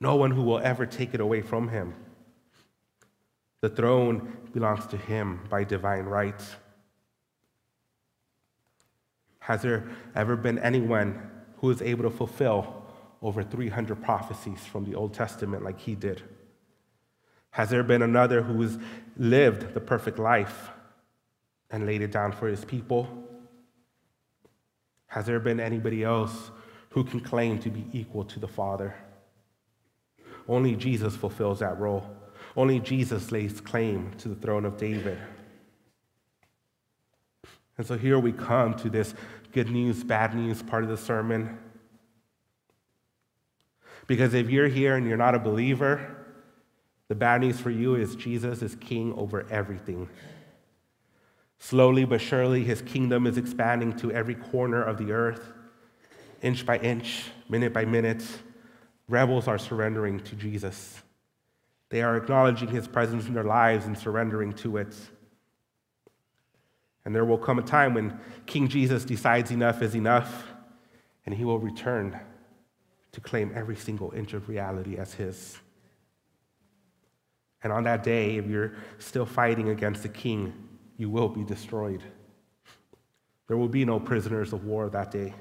no 0.00 0.14
one 0.14 0.30
who 0.30 0.42
will 0.42 0.60
ever 0.60 0.86
take 0.86 1.14
it 1.14 1.20
away 1.20 1.42
from 1.42 1.68
him. 1.68 1.94
The 3.60 3.68
throne 3.68 4.36
belongs 4.52 4.86
to 4.86 4.96
him 4.96 5.40
by 5.50 5.64
divine 5.64 6.04
right. 6.04 6.40
Has 9.40 9.62
there 9.62 9.88
ever 10.14 10.36
been 10.36 10.60
anyone 10.60 11.28
who 11.56 11.70
is 11.70 11.82
able 11.82 12.04
to 12.04 12.16
fulfill 12.16 12.84
over 13.20 13.42
300 13.42 14.00
prophecies 14.00 14.60
from 14.60 14.84
the 14.84 14.94
Old 14.94 15.12
Testament 15.12 15.64
like 15.64 15.80
he 15.80 15.96
did? 15.96 16.22
Has 17.50 17.70
there 17.70 17.82
been 17.82 18.02
another 18.02 18.42
who 18.42 18.62
has 18.62 18.78
lived 19.16 19.74
the 19.74 19.80
perfect 19.80 20.20
life 20.20 20.70
and 21.68 21.84
laid 21.84 22.02
it 22.02 22.12
down 22.12 22.30
for 22.30 22.46
his 22.46 22.64
people? 22.64 23.27
Has 25.08 25.26
there 25.26 25.40
been 25.40 25.58
anybody 25.60 26.04
else 26.04 26.50
who 26.90 27.04
can 27.04 27.20
claim 27.20 27.58
to 27.60 27.70
be 27.70 27.86
equal 27.92 28.24
to 28.24 28.38
the 28.38 28.48
Father? 28.48 28.94
Only 30.46 30.76
Jesus 30.76 31.16
fulfills 31.16 31.58
that 31.58 31.78
role. 31.78 32.08
Only 32.56 32.80
Jesus 32.80 33.30
lays 33.30 33.60
claim 33.60 34.12
to 34.18 34.28
the 34.28 34.34
throne 34.34 34.64
of 34.64 34.76
David. 34.76 35.18
And 37.76 37.86
so 37.86 37.96
here 37.96 38.18
we 38.18 38.32
come 38.32 38.74
to 38.74 38.90
this 38.90 39.14
good 39.52 39.70
news, 39.70 40.02
bad 40.02 40.34
news 40.34 40.62
part 40.62 40.82
of 40.84 40.90
the 40.90 40.96
sermon. 40.96 41.58
Because 44.06 44.34
if 44.34 44.50
you're 44.50 44.68
here 44.68 44.96
and 44.96 45.06
you're 45.06 45.16
not 45.16 45.34
a 45.34 45.38
believer, 45.38 46.16
the 47.08 47.14
bad 47.14 47.42
news 47.42 47.60
for 47.60 47.70
you 47.70 47.94
is 47.94 48.16
Jesus 48.16 48.62
is 48.62 48.74
king 48.74 49.14
over 49.14 49.46
everything. 49.50 50.08
Slowly 51.58 52.04
but 52.04 52.20
surely, 52.20 52.64
his 52.64 52.82
kingdom 52.82 53.26
is 53.26 53.36
expanding 53.36 53.92
to 53.98 54.12
every 54.12 54.34
corner 54.34 54.82
of 54.82 54.98
the 54.98 55.12
earth. 55.12 55.52
Inch 56.40 56.64
by 56.64 56.78
inch, 56.78 57.24
minute 57.48 57.72
by 57.72 57.84
minute, 57.84 58.24
rebels 59.08 59.48
are 59.48 59.58
surrendering 59.58 60.20
to 60.20 60.36
Jesus. 60.36 61.02
They 61.90 62.02
are 62.02 62.16
acknowledging 62.16 62.68
his 62.68 62.86
presence 62.86 63.26
in 63.26 63.34
their 63.34 63.44
lives 63.44 63.86
and 63.86 63.98
surrendering 63.98 64.52
to 64.54 64.76
it. 64.76 64.94
And 67.04 67.14
there 67.14 67.24
will 67.24 67.38
come 67.38 67.58
a 67.58 67.62
time 67.62 67.94
when 67.94 68.20
King 68.46 68.68
Jesus 68.68 69.04
decides 69.04 69.50
enough 69.50 69.82
is 69.82 69.94
enough, 69.94 70.46
and 71.24 71.34
he 71.34 71.44
will 71.44 71.58
return 71.58 72.18
to 73.12 73.20
claim 73.20 73.50
every 73.54 73.76
single 73.76 74.12
inch 74.14 74.34
of 74.34 74.48
reality 74.48 74.96
as 74.98 75.14
his. 75.14 75.58
And 77.62 77.72
on 77.72 77.84
that 77.84 78.02
day, 78.02 78.36
if 78.36 78.46
you're 78.46 78.74
still 78.98 79.26
fighting 79.26 79.70
against 79.70 80.02
the 80.02 80.08
king, 80.08 80.67
you 80.98 81.08
will 81.08 81.28
be 81.28 81.44
destroyed. 81.44 82.02
There 83.46 83.56
will 83.56 83.68
be 83.68 83.86
no 83.86 83.98
prisoners 83.98 84.52
of 84.52 84.64
war 84.64 84.90
that 84.90 85.10
day. 85.10 85.32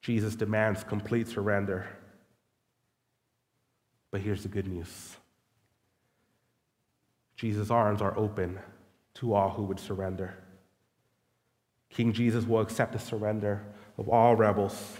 Jesus 0.00 0.34
demands 0.34 0.82
complete 0.82 1.28
surrender. 1.28 1.86
But 4.10 4.22
here's 4.22 4.42
the 4.42 4.48
good 4.48 4.66
news 4.66 5.16
Jesus' 7.36 7.70
arms 7.70 8.00
are 8.00 8.16
open 8.18 8.58
to 9.14 9.34
all 9.34 9.50
who 9.50 9.64
would 9.64 9.78
surrender. 9.78 10.34
King 11.90 12.12
Jesus 12.12 12.44
will 12.46 12.60
accept 12.60 12.92
the 12.92 12.98
surrender 12.98 13.62
of 13.98 14.08
all 14.08 14.34
rebels 14.34 14.98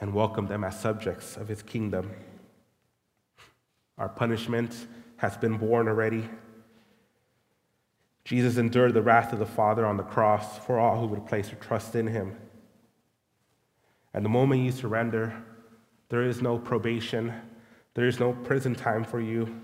and 0.00 0.14
welcome 0.14 0.46
them 0.46 0.64
as 0.64 0.78
subjects 0.78 1.36
of 1.36 1.48
his 1.48 1.62
kingdom. 1.62 2.10
Our 3.98 4.08
punishment 4.08 4.86
has 5.16 5.36
been 5.36 5.56
borne 5.56 5.88
already. 5.88 6.28
Jesus 8.28 8.58
endured 8.58 8.92
the 8.92 9.00
wrath 9.00 9.32
of 9.32 9.38
the 9.38 9.46
Father 9.46 9.86
on 9.86 9.96
the 9.96 10.02
cross 10.02 10.58
for 10.58 10.78
all 10.78 11.00
who 11.00 11.06
would 11.06 11.24
place 11.24 11.48
their 11.48 11.58
trust 11.58 11.94
in 11.94 12.06
him. 12.06 12.36
And 14.12 14.22
the 14.22 14.28
moment 14.28 14.60
you 14.60 14.70
surrender, 14.70 15.32
there 16.10 16.22
is 16.22 16.42
no 16.42 16.58
probation, 16.58 17.32
there 17.94 18.06
is 18.06 18.20
no 18.20 18.34
prison 18.34 18.74
time 18.74 19.02
for 19.02 19.18
you. 19.18 19.62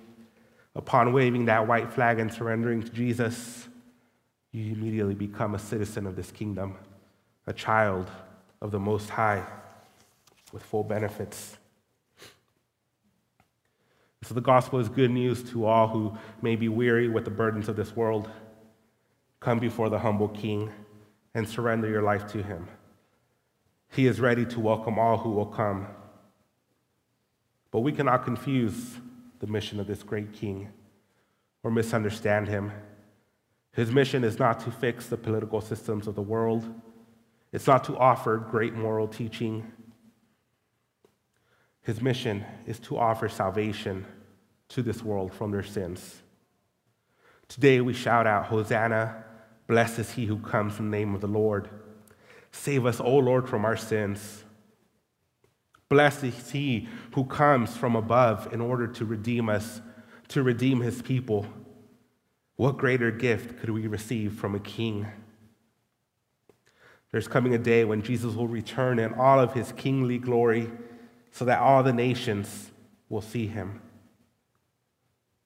Upon 0.75 1.13
waving 1.13 1.45
that 1.45 1.69
white 1.69 1.93
flag 1.93 2.19
and 2.19 2.33
surrendering 2.33 2.83
to 2.83 2.89
Jesus, 2.89 3.69
you 4.51 4.73
immediately 4.73 5.15
become 5.15 5.55
a 5.55 5.59
citizen 5.59 6.07
of 6.07 6.17
this 6.17 6.31
kingdom, 6.31 6.79
a 7.47 7.53
child 7.53 8.11
of 8.63 8.71
the 8.71 8.81
Most 8.81 9.11
High 9.11 9.45
with 10.55 10.63
full 10.63 10.85
benefits. 10.85 11.59
So 14.23 14.33
the 14.33 14.41
gospel 14.41 14.79
is 14.79 14.89
good 14.89 15.11
news 15.11 15.43
to 15.51 15.67
all 15.67 15.89
who 15.89 16.17
may 16.41 16.57
be 16.57 16.71
weary 16.71 17.11
with 17.11 17.27
the 17.27 17.31
burdens 17.31 17.69
of 17.69 17.77
this 17.77 17.95
world. 17.95 18.31
Come 19.45 19.59
before 19.59 19.91
the 19.91 19.99
humble 19.99 20.29
King 20.29 20.73
and 21.35 21.47
surrender 21.47 21.87
your 21.87 22.01
life 22.01 22.27
to 22.29 22.43
him. 22.43 22.67
He 23.91 24.07
is 24.07 24.19
ready 24.19 24.47
to 24.47 24.59
welcome 24.59 24.99
all 24.99 25.19
who 25.19 25.33
will 25.33 25.45
come. 25.45 25.87
But 27.71 27.81
we 27.81 27.93
cannot 27.93 28.25
confuse 28.25 28.97
the 29.41 29.47
mission 29.47 29.79
of 29.81 29.87
this 29.87 30.03
great 30.03 30.33
King 30.33 30.71
or 31.63 31.71
misunderstand 31.71 32.49
him. 32.49 32.73
His 33.73 33.91
mission 33.91 34.25
is 34.25 34.39
not 34.39 34.61
to 34.61 34.71
fix 34.71 35.09
the 35.09 35.19
political 35.19 35.61
systems 35.61 36.07
of 36.07 36.15
the 36.15 36.23
world, 36.23 36.65
it's 37.53 37.67
not 37.67 37.85
to 37.85 37.99
offer 37.99 38.39
great 38.39 38.73
moral 38.73 39.07
teaching. 39.07 39.71
His 41.83 42.01
mission 42.01 42.47
is 42.67 42.79
to 42.79 42.97
offer 42.97 43.29
salvation 43.29 44.07
to 44.71 44.81
this 44.81 45.03
world 45.03 45.35
from 45.35 45.51
their 45.51 45.63
sins. 45.63 46.23
Today 47.47 47.83
we 47.83 47.93
shout 47.93 48.27
out, 48.27 48.47
Hosanna, 48.47 49.23
blessed 49.67 49.99
is 50.01 50.13
he 50.13 50.27
who 50.27 50.39
comes 50.39 50.79
in 50.79 50.91
the 50.91 50.97
name 50.97 51.15
of 51.15 51.21
the 51.21 51.27
Lord. 51.27 51.69
Save 52.53 52.87
us, 52.87 53.01
O 53.01 53.17
Lord, 53.17 53.49
from 53.49 53.65
our 53.65 53.77
sins. 53.77 54.45
Blessed 55.89 56.25
is 56.25 56.51
he 56.51 56.89
who 57.15 57.25
comes 57.25 57.77
from 57.77 57.97
above 57.97 58.53
in 58.53 58.61
order 58.61 58.87
to 58.87 59.05
redeem 59.05 59.49
us, 59.49 59.81
to 60.29 60.43
redeem 60.43 60.81
his 60.81 61.03
people. 61.03 61.47
What 62.57 62.79
greater 62.79 63.11
gift 63.11 63.59
could 63.59 63.71
we 63.71 63.87
receive 63.87 64.35
from 64.35 64.55
a 64.55 64.61
king? 64.61 65.07
There's 67.11 67.29
coming 67.29 67.55
a 67.55 67.59
day 67.59 67.85
when 67.85 68.03
Jesus 68.03 68.35
will 68.35 68.49
return 68.49 68.99
in 68.99 69.15
all 69.15 69.39
of 69.39 69.53
his 69.53 69.73
kingly 69.73 70.19
glory 70.19 70.71
so 71.31 71.45
that 71.45 71.61
all 71.61 71.83
the 71.83 71.93
nations 71.93 72.71
will 73.09 73.21
see 73.21 73.47
him. 73.47 73.81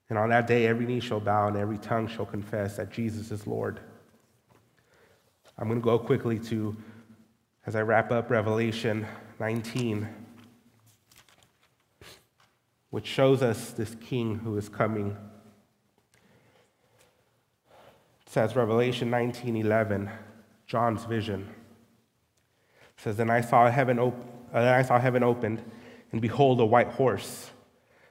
And 0.08 0.18
on 0.18 0.30
that 0.30 0.46
day, 0.46 0.66
every 0.66 0.86
knee 0.86 1.00
shall 1.00 1.20
bow 1.20 1.48
and 1.48 1.56
every 1.56 1.78
tongue 1.78 2.08
shall 2.08 2.24
confess 2.24 2.76
that 2.76 2.90
Jesus 2.90 3.30
is 3.30 3.46
Lord. 3.46 3.80
I'm 5.58 5.66
going 5.66 5.80
to 5.80 5.84
go 5.84 5.98
quickly 5.98 6.38
to, 6.38 6.76
as 7.66 7.74
I 7.74 7.82
wrap 7.82 8.12
up, 8.12 8.30
Revelation 8.30 9.06
19, 9.40 10.08
which 12.90 13.06
shows 13.06 13.42
us 13.42 13.72
this 13.72 13.96
king 14.00 14.36
who 14.36 14.56
is 14.56 14.68
coming. 14.68 15.16
It 18.24 18.30
says, 18.30 18.54
Revelation 18.54 19.10
19 19.10 19.56
11, 19.56 20.10
John's 20.66 21.04
vision. 21.04 21.48
It 22.96 23.02
says, 23.02 23.16
Then 23.16 23.28
I 23.28 23.40
saw 23.40 23.68
heaven, 23.68 23.98
op- 23.98 24.48
uh, 24.52 24.62
then 24.62 24.74
I 24.74 24.82
saw 24.82 25.00
heaven 25.00 25.24
opened 25.24 25.62
and 26.12 26.20
behold, 26.20 26.60
a 26.60 26.64
white 26.64 26.88
horse. 26.88 27.50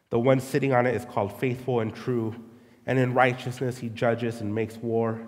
The 0.10 0.20
one 0.20 0.40
sitting 0.40 0.74
on 0.74 0.86
it 0.86 0.96
is 0.96 1.06
called 1.06 1.40
Faithful 1.40 1.80
and 1.80 1.94
True, 1.96 2.36
and 2.86 3.00
in 3.00 3.14
righteousness 3.14 3.80
he 3.80 3.90
judges 3.90 4.42
and 4.42 4.54
makes 4.54 4.78
war. 4.78 5.28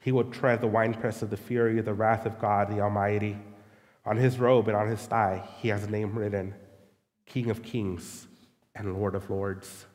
He 0.00 0.12
will 0.12 0.24
tread 0.24 0.60
the 0.60 0.66
winepress 0.66 1.22
of 1.22 1.30
the 1.30 1.36
fury 1.36 1.78
of 1.78 1.84
the 1.84 1.94
wrath 1.94 2.26
of 2.26 2.38
God 2.40 2.70
the 2.70 2.80
Almighty. 2.80 3.38
On 4.04 4.16
his 4.16 4.38
robe 4.38 4.68
and 4.68 4.76
on 4.76 4.88
his 4.88 5.04
thigh, 5.06 5.46
he 5.58 5.68
has 5.68 5.84
a 5.84 5.90
name 5.90 6.18
written 6.18 6.54
King 7.26 7.50
of 7.50 7.62
Kings 7.62 8.26
and 8.74 8.96
Lord 8.96 9.14
of 9.14 9.28
Lords. 9.28 9.86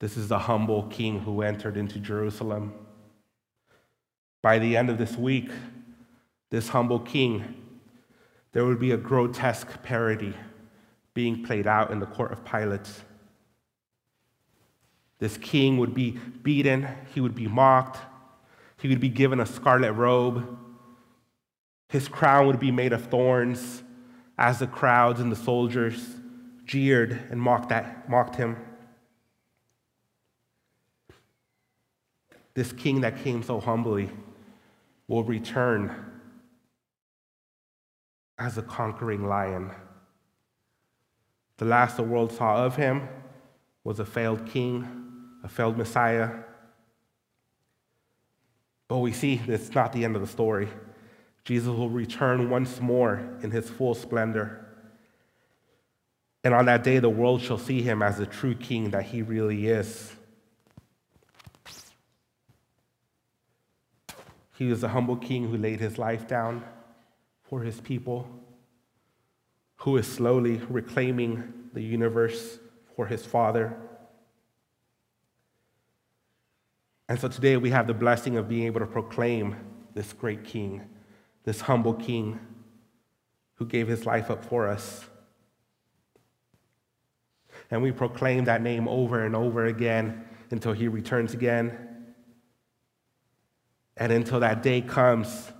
This 0.00 0.16
is 0.16 0.28
the 0.28 0.38
humble 0.38 0.84
king 0.84 1.20
who 1.20 1.42
entered 1.42 1.76
into 1.76 1.98
Jerusalem. 1.98 2.72
By 4.42 4.58
the 4.58 4.76
end 4.76 4.90
of 4.90 4.98
this 4.98 5.16
week, 5.16 5.50
this 6.50 6.68
humble 6.68 7.00
king, 7.00 7.56
there 8.52 8.64
would 8.64 8.78
be 8.78 8.92
a 8.92 8.96
grotesque 8.96 9.82
parody 9.82 10.34
being 11.14 11.42
played 11.42 11.66
out 11.66 11.90
in 11.90 11.98
the 11.98 12.06
court 12.06 12.32
of 12.32 12.44
Pilate. 12.44 12.88
This 15.18 15.36
king 15.36 15.78
would 15.78 15.94
be 15.94 16.12
beaten, 16.42 16.88
he 17.12 17.20
would 17.20 17.34
be 17.34 17.48
mocked, 17.48 17.98
he 18.78 18.88
would 18.88 19.00
be 19.00 19.08
given 19.08 19.40
a 19.40 19.46
scarlet 19.46 19.92
robe, 19.92 20.56
his 21.88 22.06
crown 22.06 22.46
would 22.46 22.60
be 22.60 22.70
made 22.70 22.92
of 22.92 23.06
thorns 23.06 23.82
as 24.36 24.58
the 24.60 24.66
crowds 24.66 25.20
and 25.20 25.32
the 25.32 25.36
soldiers 25.36 26.16
jeered 26.64 27.18
and 27.30 27.40
mocked, 27.40 27.70
that, 27.70 28.08
mocked 28.08 28.36
him. 28.36 28.56
This 32.54 32.72
king 32.72 33.00
that 33.00 33.22
came 33.22 33.42
so 33.42 33.58
humbly 33.58 34.10
will 35.08 35.24
return 35.24 35.94
as 38.38 38.58
a 38.58 38.62
conquering 38.62 39.26
lion. 39.26 39.70
The 41.56 41.64
last 41.64 41.96
the 41.96 42.02
world 42.02 42.32
saw 42.32 42.64
of 42.64 42.76
him 42.76 43.08
was 43.82 43.98
a 43.98 44.04
failed 44.04 44.46
king, 44.46 45.07
a 45.48 45.50
failed 45.50 45.78
Messiah. 45.78 46.30
But 48.86 48.98
we 48.98 49.12
see 49.12 49.36
that's 49.36 49.74
not 49.74 49.94
the 49.94 50.04
end 50.04 50.14
of 50.14 50.20
the 50.20 50.28
story. 50.28 50.68
Jesus 51.44 51.68
will 51.68 51.88
return 51.88 52.50
once 52.50 52.82
more 52.82 53.26
in 53.42 53.50
his 53.50 53.70
full 53.70 53.94
splendor. 53.94 54.66
And 56.44 56.52
on 56.52 56.66
that 56.66 56.84
day, 56.84 56.98
the 56.98 57.08
world 57.08 57.40
shall 57.40 57.56
see 57.56 57.80
him 57.80 58.02
as 58.02 58.18
the 58.18 58.26
true 58.26 58.54
king 58.54 58.90
that 58.90 59.04
he 59.04 59.22
really 59.22 59.68
is. 59.68 60.12
He 64.58 64.66
was 64.66 64.82
a 64.82 64.88
humble 64.88 65.16
king 65.16 65.48
who 65.48 65.56
laid 65.56 65.80
his 65.80 65.96
life 65.96 66.28
down 66.28 66.62
for 67.44 67.62
his 67.62 67.80
people, 67.80 68.28
who 69.76 69.96
is 69.96 70.06
slowly 70.06 70.60
reclaiming 70.68 71.70
the 71.72 71.82
universe 71.82 72.58
for 72.94 73.06
his 73.06 73.24
Father. 73.24 73.74
And 77.08 77.18
so 77.18 77.28
today 77.28 77.56
we 77.56 77.70
have 77.70 77.86
the 77.86 77.94
blessing 77.94 78.36
of 78.36 78.48
being 78.48 78.64
able 78.66 78.80
to 78.80 78.86
proclaim 78.86 79.56
this 79.94 80.12
great 80.12 80.44
king, 80.44 80.82
this 81.44 81.62
humble 81.62 81.94
king 81.94 82.38
who 83.54 83.66
gave 83.66 83.88
his 83.88 84.04
life 84.04 84.30
up 84.30 84.44
for 84.44 84.68
us. 84.68 85.06
And 87.70 87.82
we 87.82 87.92
proclaim 87.92 88.44
that 88.44 88.62
name 88.62 88.86
over 88.88 89.24
and 89.24 89.34
over 89.34 89.64
again 89.64 90.24
until 90.50 90.72
he 90.72 90.88
returns 90.88 91.34
again. 91.34 91.76
And 93.96 94.12
until 94.12 94.40
that 94.40 94.62
day 94.62 94.80
comes, 94.80 95.50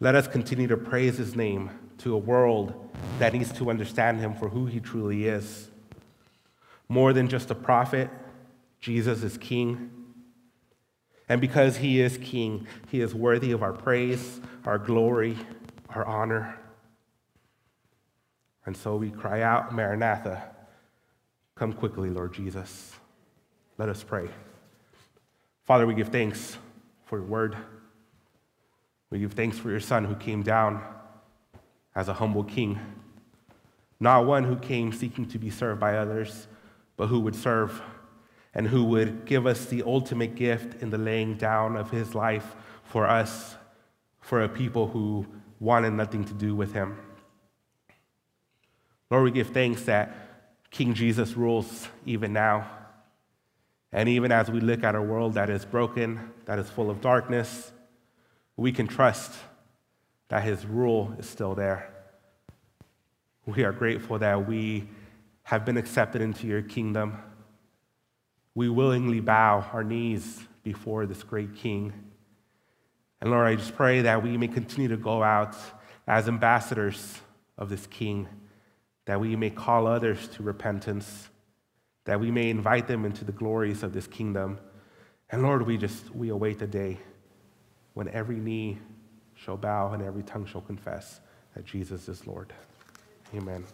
let 0.00 0.14
us 0.14 0.26
continue 0.26 0.66
to 0.68 0.76
praise 0.76 1.16
his 1.16 1.36
name 1.36 1.70
to 1.98 2.14
a 2.14 2.18
world 2.18 2.90
that 3.18 3.32
needs 3.32 3.52
to 3.52 3.70
understand 3.70 4.20
him 4.20 4.34
for 4.34 4.48
who 4.48 4.66
he 4.66 4.80
truly 4.80 5.26
is. 5.26 5.70
More 6.88 7.12
than 7.12 7.28
just 7.28 7.50
a 7.50 7.54
prophet, 7.54 8.10
Jesus 8.80 9.22
is 9.22 9.38
king. 9.38 9.95
And 11.28 11.40
because 11.40 11.76
he 11.78 12.00
is 12.00 12.18
king, 12.18 12.66
he 12.88 13.00
is 13.00 13.14
worthy 13.14 13.52
of 13.52 13.62
our 13.62 13.72
praise, 13.72 14.40
our 14.64 14.78
glory, 14.78 15.36
our 15.90 16.04
honor. 16.04 16.58
And 18.64 18.76
so 18.76 18.96
we 18.96 19.10
cry 19.10 19.42
out, 19.42 19.74
Maranatha, 19.74 20.42
come 21.54 21.72
quickly, 21.72 22.10
Lord 22.10 22.32
Jesus. 22.32 22.92
Let 23.78 23.88
us 23.88 24.02
pray. 24.02 24.28
Father, 25.64 25.86
we 25.86 25.94
give 25.94 26.08
thanks 26.08 26.58
for 27.04 27.18
your 27.18 27.26
word. 27.26 27.56
We 29.10 29.18
give 29.18 29.32
thanks 29.32 29.58
for 29.58 29.70
your 29.70 29.80
son 29.80 30.04
who 30.04 30.14
came 30.14 30.42
down 30.42 30.82
as 31.94 32.08
a 32.08 32.14
humble 32.14 32.44
king, 32.44 32.78
not 33.98 34.26
one 34.26 34.44
who 34.44 34.56
came 34.56 34.92
seeking 34.92 35.26
to 35.26 35.38
be 35.38 35.50
served 35.50 35.80
by 35.80 35.96
others, 35.96 36.46
but 36.96 37.06
who 37.06 37.20
would 37.20 37.34
serve 37.34 37.80
and 38.56 38.66
who 38.66 38.84
would 38.84 39.26
give 39.26 39.46
us 39.46 39.66
the 39.66 39.82
ultimate 39.82 40.34
gift 40.34 40.82
in 40.82 40.88
the 40.88 40.96
laying 40.96 41.34
down 41.34 41.76
of 41.76 41.90
his 41.90 42.14
life 42.14 42.56
for 42.84 43.06
us, 43.06 43.54
for 44.18 44.42
a 44.42 44.48
people 44.48 44.88
who 44.88 45.26
wanted 45.60 45.90
nothing 45.92 46.24
to 46.24 46.32
do 46.32 46.56
with 46.56 46.72
him. 46.72 46.96
Lord, 49.10 49.24
we 49.24 49.30
give 49.30 49.48
thanks 49.48 49.82
that 49.82 50.70
King 50.70 50.94
Jesus 50.94 51.34
rules 51.34 51.86
even 52.06 52.32
now. 52.32 52.66
And 53.92 54.08
even 54.08 54.32
as 54.32 54.50
we 54.50 54.60
look 54.60 54.82
at 54.82 54.94
a 54.94 55.02
world 55.02 55.34
that 55.34 55.50
is 55.50 55.66
broken, 55.66 56.30
that 56.46 56.58
is 56.58 56.70
full 56.70 56.90
of 56.90 57.02
darkness, 57.02 57.72
we 58.56 58.72
can 58.72 58.86
trust 58.86 59.34
that 60.28 60.42
his 60.42 60.64
rule 60.64 61.14
is 61.18 61.28
still 61.28 61.54
there. 61.54 61.92
We 63.44 63.64
are 63.64 63.72
grateful 63.72 64.18
that 64.18 64.48
we 64.48 64.88
have 65.42 65.66
been 65.66 65.76
accepted 65.76 66.22
into 66.22 66.46
your 66.46 66.62
kingdom. 66.62 67.18
We 68.56 68.70
willingly 68.70 69.20
bow 69.20 69.68
our 69.70 69.84
knees 69.84 70.40
before 70.62 71.04
this 71.04 71.22
great 71.22 71.56
king. 71.56 71.92
And 73.20 73.30
Lord, 73.30 73.46
I 73.46 73.54
just 73.54 73.76
pray 73.76 74.00
that 74.00 74.22
we 74.22 74.38
may 74.38 74.48
continue 74.48 74.88
to 74.88 74.96
go 74.96 75.22
out 75.22 75.54
as 76.06 76.26
ambassadors 76.26 77.20
of 77.58 77.68
this 77.68 77.86
king, 77.86 78.26
that 79.04 79.20
we 79.20 79.36
may 79.36 79.50
call 79.50 79.86
others 79.86 80.26
to 80.28 80.42
repentance, 80.42 81.28
that 82.06 82.18
we 82.18 82.30
may 82.30 82.48
invite 82.48 82.86
them 82.86 83.04
into 83.04 83.26
the 83.26 83.32
glories 83.32 83.82
of 83.82 83.92
this 83.92 84.06
kingdom. 84.06 84.58
And 85.28 85.42
Lord, 85.42 85.66
we 85.66 85.76
just 85.76 86.14
we 86.16 86.30
await 86.30 86.58
the 86.58 86.66
day 86.66 86.96
when 87.92 88.08
every 88.08 88.36
knee 88.36 88.78
shall 89.34 89.58
bow 89.58 89.92
and 89.92 90.02
every 90.02 90.22
tongue 90.22 90.46
shall 90.46 90.62
confess 90.62 91.20
that 91.54 91.66
Jesus 91.66 92.08
is 92.08 92.26
Lord. 92.26 92.54
Amen. 93.34 93.66